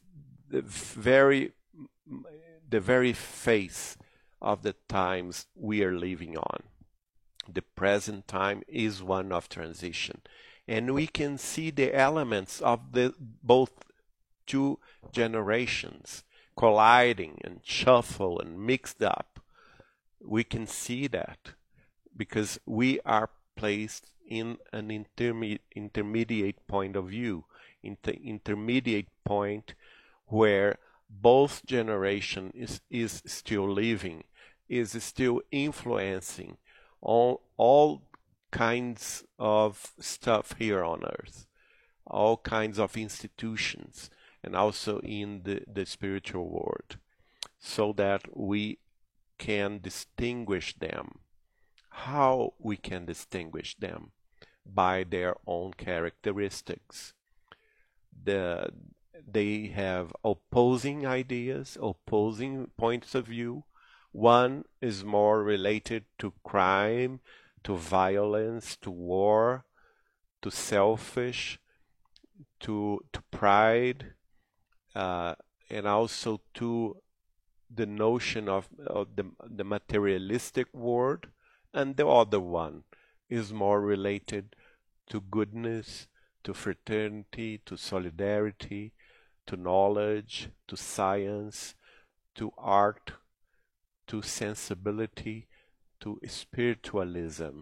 the 0.49 0.63
very 0.63 1.53
the 2.71 2.81
very 2.81 3.13
face 3.13 3.97
of 4.45 4.63
the 4.63 4.75
times 4.89 5.47
we 5.57 5.83
are 5.83 5.97
living 5.97 6.37
on. 6.37 6.63
The 7.49 7.63
present 7.63 8.29
time 8.29 8.63
is 8.69 9.03
one 9.03 9.33
of 9.33 9.49
transition. 9.49 10.21
And 10.69 10.95
we 10.95 11.07
can 11.07 11.39
see 11.39 11.71
the 11.71 11.95
elements 11.95 12.61
of 12.61 12.93
the 12.93 13.15
both 13.19 13.73
two 14.47 14.79
generations 15.13 16.25
colliding 16.57 17.41
and 17.43 17.61
shuffle 17.65 18.39
and 18.39 18.59
mixed 18.59 19.03
up. 19.03 19.41
We 20.21 20.45
can 20.45 20.67
see 20.67 21.07
that 21.09 21.39
because 22.17 22.61
we 22.67 23.01
are 23.01 23.31
placed 23.57 24.07
in 24.27 24.59
an 24.73 24.89
interme 24.89 25.59
intermediate 25.75 26.67
point 26.67 26.97
of 26.97 27.09
view, 27.09 27.45
inter 27.83 28.13
intermediate 28.13 29.09
point 29.25 29.75
where 30.27 30.79
both 31.11 31.65
generation 31.67 32.51
is, 32.55 32.81
is 32.91 33.23
still 33.27 33.71
living 33.71 34.25
is 34.69 35.03
still 35.03 35.41
influencing 35.51 36.57
all, 37.01 37.43
kinds 38.51 39.25
of 39.37 39.93
stuff 39.99 40.55
here 40.59 40.85
on 40.85 41.03
earth, 41.05 41.47
all 42.07 42.37
kinds 42.37 42.79
of 42.79 42.97
institutions, 42.97 44.11
and 44.45 44.55
also 44.55 45.01
in 45.01 45.43
the, 45.43 45.61
the 45.67 45.85
spiritual 45.85 46.49
world, 46.49 46.97
so 47.59 47.93
that 47.93 48.23
we 48.33 48.79
can 49.39 49.81
distinguish 49.81 50.73
them. 50.79 51.19
How 51.91 52.55
we 52.59 52.77
can 52.77 53.05
distinguish 53.07 53.77
them? 53.77 54.13
By 54.65 55.05
their 55.05 55.35
own 55.47 55.73
characteristics. 55.75 57.13
The, 58.25 58.71
they 59.27 59.67
have 59.75 60.15
opposing 60.25 61.05
ideas, 61.07 61.77
opposing 61.83 62.71
points 62.77 63.15
of 63.15 63.27
view, 63.27 63.65
one 64.15 64.65
is 64.81 65.03
more 65.03 65.43
related 65.43 66.05
to 66.21 66.33
crime, 66.45 67.19
to 67.65 67.75
violence, 67.77 68.77
to 68.77 68.89
war, 68.89 69.65
to 70.41 70.53
selfish, 70.53 71.59
to 72.61 73.01
to 73.13 73.21
pride, 73.33 74.15
uh, 74.95 75.35
and 75.69 75.89
also 75.89 76.41
to 76.55 76.97
the 77.69 77.87
notion 77.87 78.49
of, 78.49 78.69
of 78.87 79.17
the, 79.17 79.25
the 79.45 79.65
materialistic 79.65 80.73
world, 80.73 81.27
and 81.73 81.97
the 81.97 82.07
other 82.07 82.39
one 82.39 82.85
is 83.29 83.53
more 83.53 83.81
related 83.81 84.55
to 85.09 85.21
goodness, 85.23 86.07
to 86.45 86.55
fraternity, 86.55 87.61
to 87.67 87.77
solidarity, 87.77 88.93
to 89.49 89.57
knowledge, 89.57 90.51
to 90.69 90.77
science, 90.77 91.75
to 92.37 92.53
art, 92.57 93.15
to 94.07 94.23
sensibility, 94.23 95.49
to 96.01 96.21
spiritualism. 96.27 97.61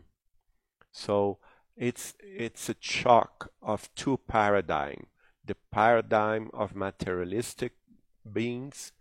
So 0.90 1.38
it's 1.76 2.14
it's 2.20 2.68
a 2.68 2.76
shock 2.80 3.50
of 3.62 3.88
two 3.94 4.18
paradigms: 4.28 5.06
the 5.44 5.56
paradigm 5.70 6.50
of 6.52 6.74
materialistic 6.74 7.72
beings 8.30 8.92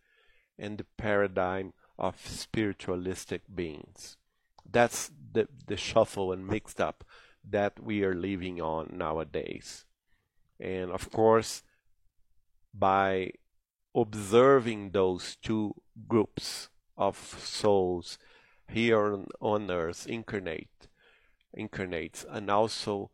and 0.57 0.77
the 0.77 0.85
paradigm 0.97 1.73
of 1.97 2.15
spiritualistic 2.27 3.43
beings. 3.53 4.17
that's 4.69 5.11
the, 5.33 5.47
the 5.67 5.77
shuffle 5.77 6.31
and 6.31 6.47
mixed 6.47 6.79
up 6.79 7.03
that 7.49 7.81
we 7.83 8.03
are 8.03 8.15
living 8.15 8.61
on 8.61 8.89
nowadays. 8.93 9.85
And 10.59 10.91
of 10.91 11.11
course, 11.11 11.63
by 12.73 13.31
observing 13.95 14.91
those 14.91 15.35
two 15.41 15.75
groups 16.07 16.69
of 16.97 17.17
souls 17.17 18.17
here 18.67 19.13
on, 19.13 19.27
on 19.39 19.69
earth 19.71 20.07
incarnate 20.07 20.87
incarnates 21.53 22.25
and 22.29 22.49
also 22.49 23.11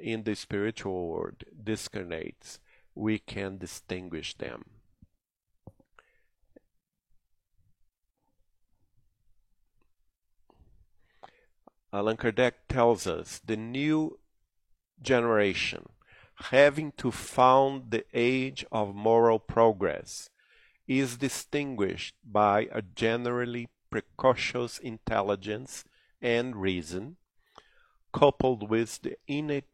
in 0.00 0.22
the 0.22 0.34
spiritual 0.34 1.08
world 1.08 1.44
discarnates 1.62 2.58
we 2.94 3.18
can 3.18 3.58
distinguish 3.58 4.34
them. 4.34 4.64
Allan 11.92 12.16
Kardec 12.16 12.52
tells 12.68 13.06
us 13.08 13.40
the 13.44 13.56
new 13.56 14.18
generation 15.02 15.88
having 16.44 16.92
to 16.92 17.10
found 17.10 17.90
the 17.90 18.04
age 18.14 18.64
of 18.70 18.94
moral 18.94 19.38
progress 19.38 20.29
is 20.90 21.18
distinguished 21.18 22.16
by 22.24 22.68
a 22.72 22.82
generally 22.82 23.68
precocious 23.90 24.76
intelligence 24.80 25.84
and 26.20 26.56
reason, 26.56 27.16
coupled 28.12 28.68
with 28.68 29.00
the 29.02 29.16
innate, 29.28 29.70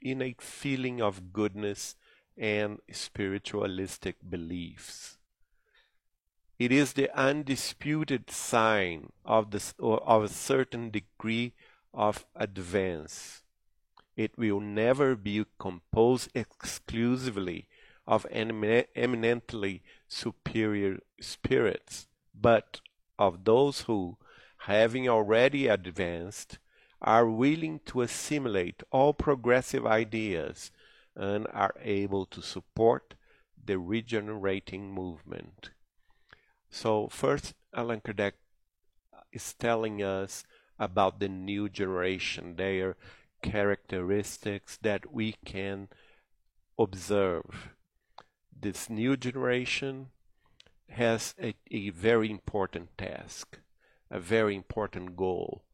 innate 0.00 0.40
feeling 0.40 1.02
of 1.02 1.32
goodness 1.32 1.96
and 2.38 2.78
spiritualistic 2.92 4.14
beliefs. 4.30 5.18
It 6.56 6.70
is 6.70 6.92
the 6.92 7.12
undisputed 7.18 8.30
sign 8.30 9.10
of, 9.24 9.50
this, 9.50 9.74
of 9.80 10.22
a 10.22 10.28
certain 10.28 10.90
degree 10.90 11.54
of 11.92 12.26
advance. 12.36 13.42
It 14.16 14.38
will 14.38 14.60
never 14.60 15.16
be 15.16 15.46
composed 15.58 16.30
exclusively 16.32 17.66
of 18.06 18.26
eminently 18.30 19.82
superior 20.14 20.98
spirits, 21.20 22.06
but 22.32 22.80
of 23.18 23.44
those 23.44 23.82
who, 23.82 24.16
having 24.58 25.08
already 25.08 25.66
advanced, 25.66 26.58
are 27.02 27.28
willing 27.28 27.80
to 27.84 28.00
assimilate 28.00 28.82
all 28.90 29.12
progressive 29.12 29.84
ideas 29.84 30.70
and 31.16 31.46
are 31.52 31.74
able 31.82 32.24
to 32.26 32.40
support 32.40 33.14
the 33.62 33.78
regenerating 33.78 34.92
movement. 34.92 35.70
So, 36.70 37.08
first, 37.08 37.54
Allan 37.74 38.00
Kardec 38.00 38.32
is 39.32 39.52
telling 39.54 40.02
us 40.02 40.44
about 40.78 41.18
the 41.20 41.28
new 41.28 41.68
generation, 41.68 42.56
their 42.56 42.96
characteristics 43.42 44.78
that 44.82 45.12
we 45.12 45.34
can 45.44 45.88
observe. 46.78 47.73
This 48.60 48.88
new 48.88 49.16
generation 49.16 50.08
has 50.90 51.34
a, 51.40 51.54
a 51.70 51.90
very 51.90 52.30
important 52.30 52.96
task, 52.96 53.58
a 54.10 54.20
very 54.20 54.54
important 54.54 55.16
goal, 55.16 55.64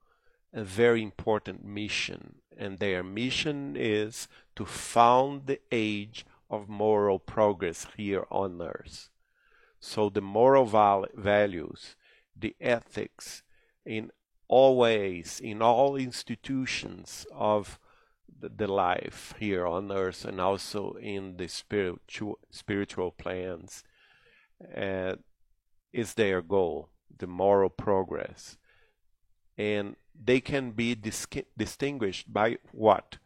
a 0.52 0.64
very 0.64 1.02
important 1.02 1.64
mission. 1.64 2.36
And 2.56 2.78
their 2.78 3.02
mission 3.02 3.76
is 3.76 4.28
to 4.56 4.64
found 4.64 5.46
the 5.46 5.60
age 5.70 6.26
of 6.50 6.68
moral 6.68 7.18
progress 7.18 7.86
here 7.96 8.26
on 8.30 8.60
earth. 8.60 9.08
So 9.78 10.10
the 10.10 10.20
moral 10.20 10.66
val- 10.66 11.06
values, 11.14 11.96
the 12.36 12.54
ethics 12.60 13.42
in 13.86 14.10
all 14.48 14.76
ways, 14.76 15.40
in 15.42 15.62
all 15.62 15.96
institutions 15.96 17.26
of 17.32 17.78
the, 18.48 18.66
life 18.66 19.34
here 19.38 19.66
on 19.66 19.92
earth 19.92 20.24
and 20.24 20.40
also 20.40 20.94
in 21.00 21.36
the 21.36 21.48
spiritual 21.48 22.38
spiritual 22.50 23.10
plans 23.10 23.84
uh, 24.76 25.14
is 25.92 26.14
their 26.14 26.40
goal, 26.40 26.88
the 27.18 27.26
moral 27.26 27.70
progress. 27.70 28.56
And 29.58 29.96
they 30.14 30.40
can 30.40 30.70
be 30.72 30.94
dis- 30.94 31.26
distinguished 31.56 32.32
by 32.32 32.58
what? 32.72 33.18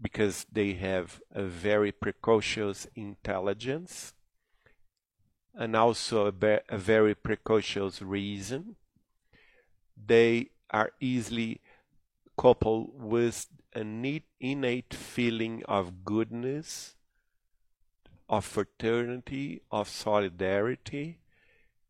Because 0.00 0.46
they 0.50 0.74
have 0.74 1.20
a 1.32 1.42
very 1.42 1.92
precocious 1.92 2.86
intelligence 2.94 4.14
and 5.54 5.74
also 5.74 6.26
a, 6.28 6.60
a 6.68 6.78
very 6.78 7.14
precocious 7.14 8.00
reason. 8.00 8.76
They 9.96 10.50
are 10.70 10.92
easily 11.00 11.60
coupled 12.38 12.90
with 12.94 13.46
an 13.74 14.22
innate 14.40 14.94
feeling 14.94 15.62
of 15.66 16.04
goodness 16.04 16.96
of 18.28 18.44
fraternity, 18.44 19.62
of 19.70 19.88
solidarity, 19.88 21.18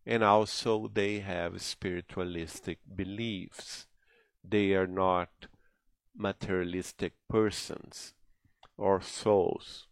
and 0.07 0.23
also 0.23 0.88
they 0.93 1.19
have 1.19 1.61
spiritualistic 1.61 2.79
beliefs. 2.95 3.87
They 4.49 4.73
are 4.75 4.87
not 4.87 5.47
materialistic 6.17 7.14
persons 7.29 8.14
or 8.77 9.01
souls. 9.01 9.87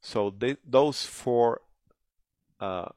So 0.00 0.30
they, 0.30 0.56
those 0.64 1.04
four 1.04 1.62
uh, 2.60 2.90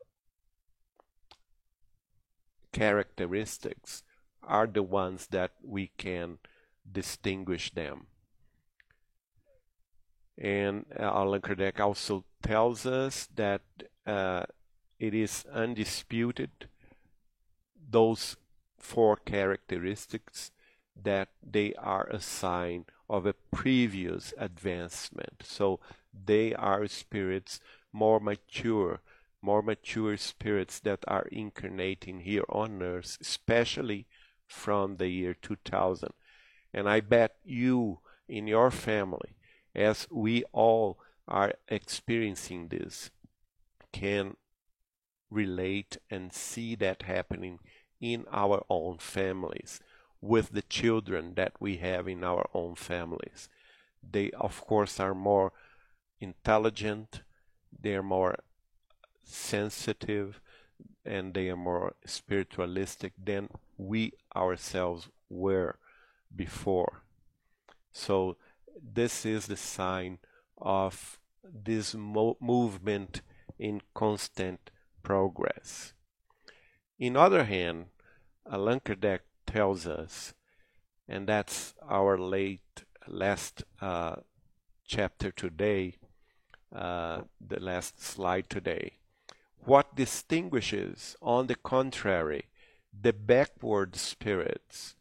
characteristics 2.71 4.03
are 4.43 4.67
the 4.67 4.83
ones 4.83 5.27
that 5.27 5.51
we 5.63 5.91
can 5.97 6.37
distinguish 6.91 7.71
them. 7.71 8.07
And 10.39 10.85
uh, 10.97 11.03
Allan 11.03 11.41
Kardec 11.41 11.79
also 11.79 12.23
tells 12.41 12.85
us 12.85 13.27
that 13.35 13.61
uh, 14.07 14.43
it 14.97 15.13
is 15.13 15.45
undisputed 15.53 16.51
those 17.89 18.37
four 18.77 19.17
characteristics 19.17 20.51
that 21.01 21.29
they 21.43 21.73
are 21.75 22.07
a 22.07 22.21
sign 22.21 22.85
of 23.09 23.25
a 23.25 23.33
previous 23.51 24.33
advancement. 24.37 25.43
So 25.43 25.79
they 26.13 26.53
are 26.53 26.87
spirits 26.87 27.59
more 27.91 28.19
mature, 28.19 29.01
more 29.41 29.61
mature 29.61 30.17
spirits 30.17 30.79
that 30.81 31.03
are 31.07 31.27
incarnating 31.31 32.21
here 32.21 32.45
on 32.49 32.81
earth, 32.81 33.17
especially 33.19 34.05
from 34.47 34.97
the 34.97 35.07
year 35.07 35.33
2000. 35.33 36.11
And 36.73 36.87
I 36.87 36.99
bet 36.99 37.35
you 37.43 37.99
in 38.27 38.47
your 38.47 38.69
family, 38.69 39.35
as 39.79 40.07
we 40.11 40.43
all 40.51 40.99
are 41.27 41.53
experiencing 41.69 42.67
this 42.67 43.11
can 43.93 44.35
relate 45.31 45.97
and 46.09 46.33
see 46.33 46.75
that 46.75 47.03
happening 47.03 47.59
in 48.01 48.25
our 48.31 48.65
own 48.69 48.97
families 48.97 49.79
with 50.21 50.51
the 50.51 50.61
children 50.63 51.33
that 51.35 51.53
we 51.59 51.77
have 51.77 52.07
in 52.07 52.23
our 52.23 52.49
own 52.53 52.75
families. 52.75 53.47
They, 54.03 54.31
of 54.31 54.61
course, 54.65 54.99
are 54.99 55.15
more 55.15 55.53
intelligent, 56.19 57.21
they're 57.81 58.03
more 58.03 58.39
sensitive, 59.23 60.41
and 61.05 61.33
they 61.33 61.49
are 61.49 61.55
more 61.55 61.93
spiritualistic 62.05 63.13
than 63.17 63.49
we 63.77 64.13
ourselves 64.35 65.07
were 65.29 65.77
before. 66.35 67.03
So, 67.91 68.37
this 68.81 69.25
is 69.25 69.47
the 69.47 69.57
sign 69.57 70.19
of 70.57 71.19
this 71.43 71.95
mo 71.95 72.37
movement 72.39 73.21
in 73.57 73.81
constant 73.93 74.71
progress. 75.03 75.93
In 76.97 77.15
other 77.15 77.45
hand, 77.45 77.87
Allan 78.51 78.81
tells 79.45 79.87
us, 79.87 80.33
and 81.07 81.27
that's 81.27 81.73
our 81.87 82.17
late 82.17 82.83
last 83.07 83.63
uh, 83.81 84.17
chapter 84.85 85.31
today, 85.31 85.95
uh, 86.75 87.21
the 87.39 87.59
last 87.59 88.01
slide 88.01 88.49
today. 88.49 88.93
What 89.65 89.95
distinguishes, 89.95 91.15
on 91.21 91.47
the 91.47 91.55
contrary, 91.55 92.45
the 92.93 93.13
backward 93.13 93.95
spirits 93.95 94.95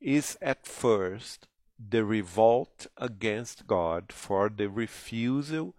is 0.00 0.38
at 0.40 0.66
first 0.66 1.46
the 1.78 2.04
revolt 2.04 2.88
against 2.96 3.66
God 3.66 4.12
for 4.12 4.48
the 4.48 4.68
refusal 4.68 5.74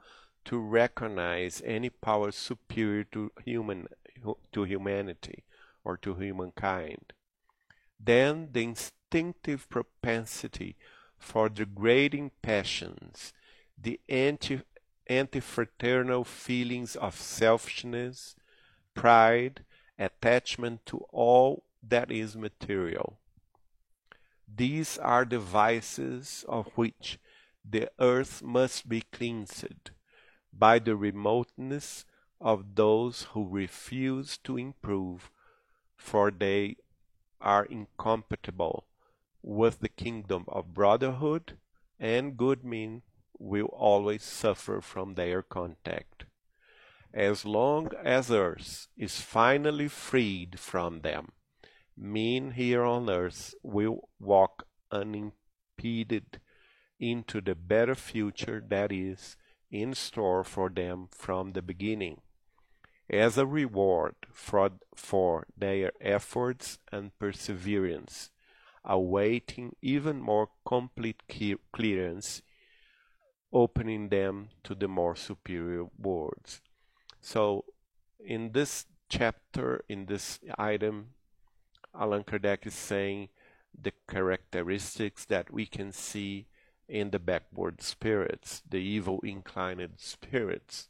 to 0.46 0.58
recognize 0.58 1.62
any 1.66 1.90
power 1.90 2.32
superior 2.32 3.04
to 3.06 3.32
human 3.44 3.88
to 4.52 4.64
humanity 4.64 5.44
or 5.84 5.98
to 5.98 6.16
humankind. 6.16 7.14
Then 8.00 8.50
the 8.52 8.64
instinctive 8.64 9.70
propensity 9.70 10.76
for 11.18 11.50
degrading 11.50 12.32
passions, 12.42 13.34
the 13.78 14.00
anti 14.08 14.62
anti-fraternal 15.08 16.24
feelings 16.24 16.96
of 16.96 17.16
selfishness, 17.16 18.36
pride, 18.94 19.66
attachment 19.98 20.86
to 20.86 21.00
all 21.12 21.64
that 21.82 22.12
is 22.12 22.38
material 22.38 23.19
These 24.56 24.98
are 24.98 25.26
the 25.26 25.40
vices 25.40 26.44
of 26.48 26.68
which 26.76 27.20
the 27.64 27.92
earth 28.00 28.42
must 28.42 28.90
be 28.90 29.02
cleansed 29.02 29.92
by 30.52 30.80
the 30.80 30.96
remoteness 30.96 32.06
of 32.42 32.76
those 32.76 33.24
who 33.32 33.48
refuse 33.48 34.38
to 34.40 34.58
improve, 34.58 35.32
for 35.96 36.32
they 36.32 36.78
are 37.40 37.66
incompatible 37.66 38.88
with 39.42 39.80
the 39.80 39.90
kingdom 39.90 40.46
of 40.48 40.74
brotherhood, 40.74 41.58
and 42.00 42.38
good 42.38 42.64
men 42.64 43.02
will 43.38 43.68
always 43.68 44.24
suffer 44.24 44.82
from 44.82 45.16
their 45.16 45.42
contact. 45.42 46.26
As 47.14 47.46
long 47.46 47.92
as 48.04 48.30
earth 48.30 48.88
is 48.98 49.22
finally 49.22 49.88
freed 49.88 50.60
from 50.60 51.02
them, 51.02 51.32
men 52.00 52.52
here 52.52 52.84
on 52.84 53.10
earth 53.10 53.54
will 53.62 54.08
walk 54.20 54.66
unimpeded 54.90 56.40
into 57.00 57.42
the 57.42 57.56
better 57.56 57.96
future 57.96 58.64
that 58.70 58.92
is 58.92 59.36
in 59.70 59.94
store 59.94 60.44
for 60.44 60.70
them 60.70 61.10
from 61.12 61.52
the 61.52 61.62
beginning. 61.62 62.22
As 63.10 63.38
a 63.38 63.46
reward 63.46 64.16
for, 64.34 64.72
for 64.96 65.48
their 65.58 65.92
efforts 66.00 66.80
and 66.92 67.18
perseverance, 67.20 68.30
awaiting 68.86 69.76
even 69.82 70.22
more 70.22 70.50
complete 70.66 71.24
clearance, 71.74 72.42
opening 73.52 74.10
them 74.10 74.50
to 74.64 74.74
the 74.76 74.88
more 74.88 75.16
superior 75.16 75.86
worlds. 75.98 76.62
So, 77.20 77.66
in 78.20 78.52
this 78.52 78.86
chapter, 79.10 79.84
in 79.90 80.06
this 80.06 80.40
item, 80.58 81.16
Allan 81.94 82.24
Kardec 82.24 82.66
is 82.66 82.74
saying 82.74 83.30
the 83.80 83.94
characteristics 84.08 85.26
that 85.26 85.52
we 85.52 85.66
can 85.66 85.92
see 85.92 86.48
in 86.88 87.12
the 87.12 87.20
backward 87.20 87.82
spirits, 87.82 88.64
the 88.68 88.78
evil 88.78 89.20
inclined 89.24 89.94
spirits. 89.98 90.90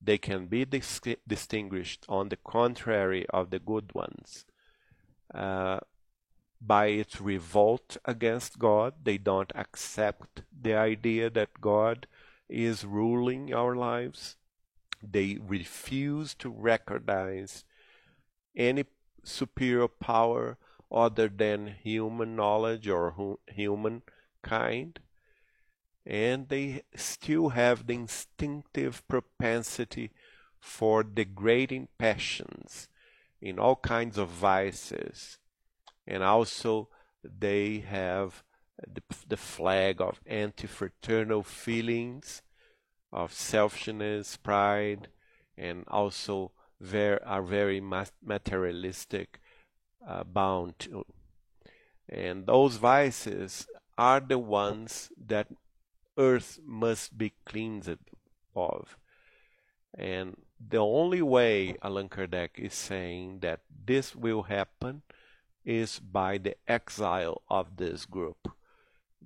They 0.00 0.18
can 0.18 0.46
be 0.46 0.64
dis 0.64 1.00
distinguished 1.26 2.04
on 2.08 2.28
the 2.28 2.36
contrary 2.36 3.24
of 3.30 3.50
the 3.50 3.58
good 3.58 3.94
ones. 3.94 4.44
Uh, 5.32 5.80
by 6.60 6.86
its 6.86 7.20
revolt 7.20 7.96
against 8.04 8.58
God, 8.58 8.94
they 9.02 9.18
don't 9.18 9.52
accept 9.54 10.42
the 10.52 10.74
idea 10.74 11.30
that 11.30 11.60
God 11.60 12.06
is 12.48 12.84
ruling 12.84 13.52
our 13.54 13.74
lives. 13.74 14.36
They 15.02 15.38
refuse 15.40 16.34
to 16.36 16.48
recognize 16.50 17.64
any 18.54 18.84
superior 19.24 19.88
power 19.88 20.58
other 20.90 21.28
than 21.28 21.76
human 21.82 22.36
knowledge 22.36 22.88
or 22.88 23.38
human 23.46 24.02
kind. 24.42 24.98
And 26.04 26.48
they 26.48 26.82
still 26.96 27.50
have 27.50 27.86
the 27.86 27.94
instinctive 27.94 29.06
propensity 29.08 30.10
for 30.58 31.02
degrading 31.02 31.88
passions 31.98 32.88
in 33.40 33.58
all 33.58 33.76
kinds 33.76 34.18
of 34.18 34.28
vices. 34.28 35.38
And 36.06 36.22
also 36.22 36.88
they 37.22 37.78
have 37.80 38.42
the, 38.86 39.02
the 39.28 39.36
flag 39.36 40.00
of 40.00 40.20
anti-fraternal 40.26 41.42
feelings 41.44 42.42
of 43.12 43.32
selfishness 43.32 44.36
pride 44.36 45.08
and 45.56 45.84
also 45.88 46.52
very, 46.82 47.20
are 47.22 47.42
very 47.42 47.80
materialistic 47.80 49.40
uh, 50.06 50.24
bound 50.24 50.78
to 50.80 51.06
and 52.08 52.46
those 52.46 52.76
vices 52.76 53.66
are 53.96 54.20
the 54.20 54.38
ones 54.38 55.10
that 55.16 55.46
earth 56.18 56.58
must 56.66 57.16
be 57.16 57.32
cleansed 57.46 57.98
of. 58.54 58.98
And 59.94 60.36
the 60.58 60.78
only 60.78 61.22
way 61.22 61.76
Allan 61.82 62.08
Kardec 62.08 62.50
is 62.56 62.74
saying 62.74 63.38
that 63.40 63.60
this 63.86 64.14
will 64.14 64.42
happen 64.42 65.02
is 65.64 66.00
by 66.00 66.38
the 66.38 66.56
exile 66.66 67.42
of 67.48 67.76
this 67.76 68.04
group, 68.04 68.48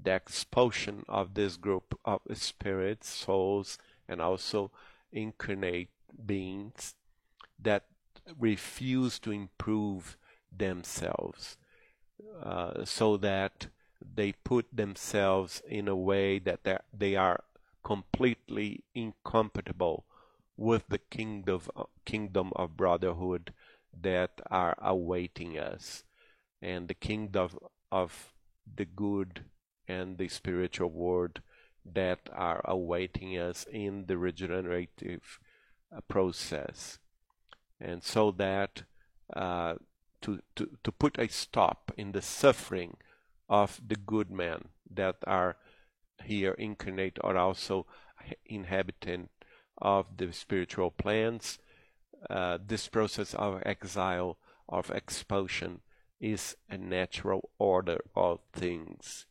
the 0.01 0.14
expulsion 0.14 1.05
of 1.09 1.35
this 1.35 1.57
group 1.57 1.99
of 2.05 2.21
spirits, 2.35 3.09
souls, 3.09 3.79
and 4.09 4.21
also 4.21 4.71
incarnate 5.11 5.90
beings 6.27 6.95
that 7.59 7.85
refuse 8.38 9.19
to 9.21 9.31
improve 9.31 10.16
themselves, 10.57 11.57
uh, 12.42 12.85
so 12.85 13.16
that 13.16 13.69
they 14.14 14.33
put 14.33 14.66
themselves 14.73 15.62
in 15.69 15.88
a 15.88 15.97
way 15.97 16.38
that 16.38 16.61
they 16.92 17.16
are 17.16 17.42
completely 17.83 18.83
incompatible 18.95 20.05
with 20.57 20.85
the 20.88 20.99
kingdom 20.99 21.61
kingdom 22.05 22.53
of 22.57 22.77
brotherhood 22.77 23.53
that 24.01 24.40
are 24.51 24.77
awaiting 24.81 25.59
us. 25.59 26.03
And 26.62 26.88
the 26.88 26.95
kingdom 26.95 27.51
of 27.92 28.33
the 28.75 28.87
good 28.87 29.45
and 29.87 30.19
the 30.19 30.29
spiritual 30.29 30.90
world 30.90 31.40
that 31.85 32.29
are 32.33 32.61
awaiting 32.64 33.38
us 33.38 33.66
in 33.71 34.07
the 34.07 34.19
regenerative 34.19 35.38
uh, 35.95 36.01
process 36.09 36.99
and 37.81 38.03
so 38.03 38.31
that 38.33 38.83
uh, 39.35 39.75
to, 40.23 40.41
to, 40.55 40.71
to 40.83 40.93
put 40.93 41.19
a 41.19 41.29
stop 41.29 41.93
in 41.97 42.12
the 42.12 42.23
suffering 42.23 42.97
of 43.49 43.81
the 43.87 43.97
good 43.97 44.31
men 44.31 44.69
that 44.91 45.17
are 45.27 45.57
here 46.25 46.53
incarnate 46.53 47.19
or 47.23 47.37
also 47.37 47.87
inhabitant 48.47 49.31
of 49.79 50.17
the 50.17 50.33
spiritual 50.33 50.91
plans. 50.91 51.59
Uh, 52.31 52.59
this 52.65 52.89
process 52.89 53.35
of 53.35 53.62
exile, 53.65 54.39
of 54.69 54.91
expulsion, 54.91 55.81
is 56.19 56.57
a 56.71 56.79
natural 56.79 57.51
order 57.59 58.01
of 58.15 58.41
things. 58.53 59.27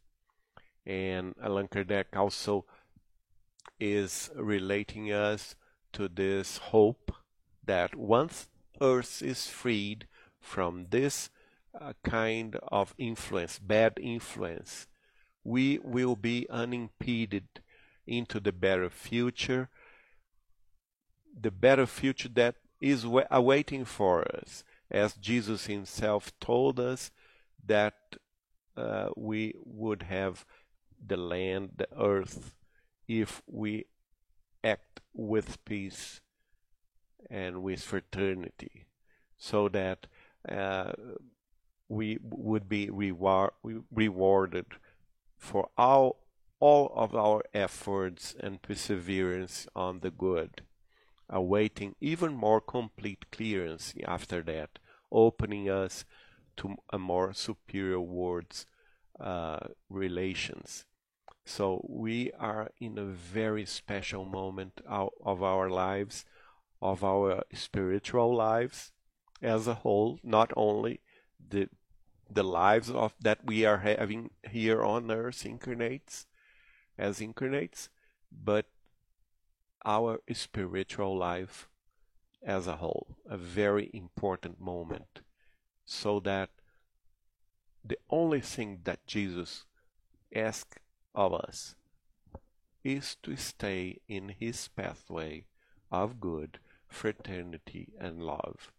And 0.85 1.33
Allan 1.41 1.67
Kardec 1.67 2.15
also 2.15 2.65
is 3.79 4.29
relating 4.35 5.11
us 5.11 5.55
to 5.93 6.07
this 6.07 6.57
hope 6.57 7.11
that 7.65 7.95
once 7.95 8.47
Earth 8.81 9.21
is 9.21 9.47
freed 9.47 10.07
from 10.39 10.87
this 10.89 11.29
a 11.73 11.93
kind 12.03 12.57
of 12.67 12.93
influence, 12.97 13.59
bad 13.59 13.93
influence, 14.01 14.87
we 15.43 15.79
will 15.83 16.15
be 16.15 16.47
unimpeded 16.49 17.47
into 18.07 18.39
the 18.39 18.51
better 18.51 18.89
future, 18.89 19.69
the 21.39 21.51
better 21.51 21.85
future 21.85 22.29
that 22.29 22.55
is 22.79 23.05
awaiting 23.31 23.85
for 23.85 24.23
us, 24.35 24.63
as 24.89 25.15
Jesus 25.15 25.65
himself 25.65 26.31
told 26.39 26.79
us 26.79 27.11
that 27.65 27.95
uh, 28.77 29.09
we 29.15 29.53
would 29.63 30.03
have 30.03 30.45
the 31.05 31.17
land, 31.17 31.71
the 31.77 31.87
earth, 31.97 32.55
if 33.07 33.41
we 33.47 33.85
act 34.63 35.01
with 35.13 35.63
peace 35.65 36.21
and 37.29 37.63
with 37.63 37.81
fraternity, 37.81 38.85
so 39.37 39.69
that 39.69 40.07
uh, 40.49 40.91
we 41.87 42.17
would 42.21 42.67
be 42.67 42.89
reward, 42.89 43.51
rewarded 43.91 44.65
for 45.37 45.69
all, 45.77 46.23
all 46.59 46.91
of 46.95 47.15
our 47.15 47.43
efforts 47.53 48.35
and 48.39 48.61
perseverance 48.61 49.67
on 49.75 49.99
the 49.99 50.11
good, 50.11 50.61
awaiting 51.29 51.95
even 51.99 52.33
more 52.33 52.61
complete 52.61 53.31
clearance 53.31 53.93
after 54.05 54.41
that, 54.41 54.79
opening 55.11 55.69
us 55.69 56.05
to 56.57 56.75
a 56.91 56.97
more 56.97 57.33
superior 57.33 57.99
world's 57.99 58.65
uh, 59.19 59.59
relations. 59.89 60.85
So 61.45 61.85
we 61.87 62.31
are 62.39 62.71
in 62.79 62.97
a 62.97 63.05
very 63.05 63.65
special 63.65 64.25
moment 64.25 64.81
of 64.87 65.43
our 65.43 65.69
lives, 65.69 66.25
of 66.91 67.03
our 67.03 67.43
spiritual 67.53 68.35
lives 68.35 68.91
as 69.41 69.67
a 69.67 69.75
whole, 69.75 70.19
not 70.23 70.51
only 70.55 71.01
the 71.49 71.69
the 72.29 72.43
lives 72.43 72.89
of 72.89 73.13
that 73.19 73.45
we 73.45 73.65
are 73.65 73.77
having 73.77 74.31
here 74.49 74.83
on 74.83 75.11
earth 75.11 75.45
incarnates 75.45 76.25
as 76.97 77.21
incarnates 77.21 77.87
but 78.31 78.65
our 79.85 80.19
spiritual 80.33 81.15
life 81.15 81.69
as 82.41 82.65
a 82.65 82.77
whole 82.77 83.15
a 83.29 83.37
very 83.37 83.91
important 83.93 84.59
moment 84.59 85.21
so 85.85 86.19
that 86.19 86.49
the 87.83 87.99
only 88.09 88.41
thing 88.41 88.79
that 88.85 89.05
Jesus 89.05 89.65
asks 90.35 90.79
of 91.13 91.31
us 91.31 91.75
is 92.83 93.15
to 93.21 93.35
stay 93.35 93.99
in 94.07 94.29
his 94.39 94.67
pathway 94.69 95.45
of 95.91 96.19
good, 96.19 96.59
fraternity, 96.87 97.89
and 97.99 98.21
love. 98.21 98.71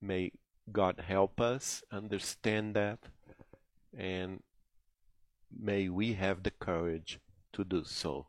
May 0.00 0.32
God 0.70 1.04
help 1.06 1.40
us 1.40 1.82
understand 1.92 2.74
that 2.74 2.98
and 3.96 4.42
may 5.56 5.88
we 5.88 6.14
have 6.14 6.42
the 6.42 6.50
courage 6.50 7.20
to 7.52 7.64
do 7.64 7.84
so. 7.84 8.26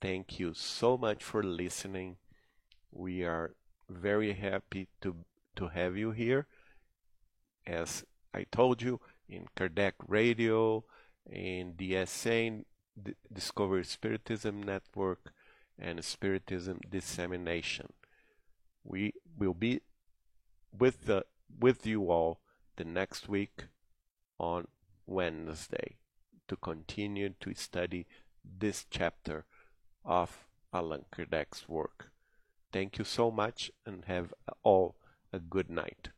Thank 0.00 0.38
you 0.38 0.54
so 0.54 0.96
much 0.96 1.22
for 1.22 1.42
listening. 1.42 2.16
We 2.92 3.24
are 3.24 3.54
very 3.88 4.32
happy 4.34 4.88
to, 5.00 5.16
to 5.56 5.68
have 5.68 5.96
you 5.96 6.12
here. 6.12 6.46
As 7.66 8.04
I 8.32 8.44
told 8.50 8.82
you, 8.82 9.00
in 9.28 9.46
Kardec 9.56 9.94
Radio, 10.06 10.84
in 11.30 11.74
the 11.76 11.92
DSA, 11.92 12.64
Discover 13.32 13.82
Spiritism 13.84 14.62
Network, 14.62 15.32
and 15.78 16.04
Spiritism 16.04 16.80
Dissemination. 16.88 17.92
We 18.84 19.14
will 19.38 19.54
be 19.54 19.80
with 20.76 21.06
the 21.06 21.24
with 21.58 21.86
you 21.86 22.10
all 22.10 22.40
the 22.76 22.84
next 22.84 23.28
week 23.28 23.66
on 24.38 24.66
Wednesday 25.06 25.96
to 26.48 26.56
continue 26.56 27.30
to 27.40 27.54
study 27.54 28.06
this 28.44 28.84
chapter 28.90 29.44
of 30.04 30.46
Allan 30.72 31.04
Kardec's 31.12 31.68
work. 31.68 32.10
Thank 32.72 32.98
you 32.98 33.04
so 33.04 33.30
much 33.30 33.70
and 33.86 34.04
have 34.06 34.34
all 34.62 34.96
a 35.32 35.38
good 35.38 35.70
night. 35.70 36.08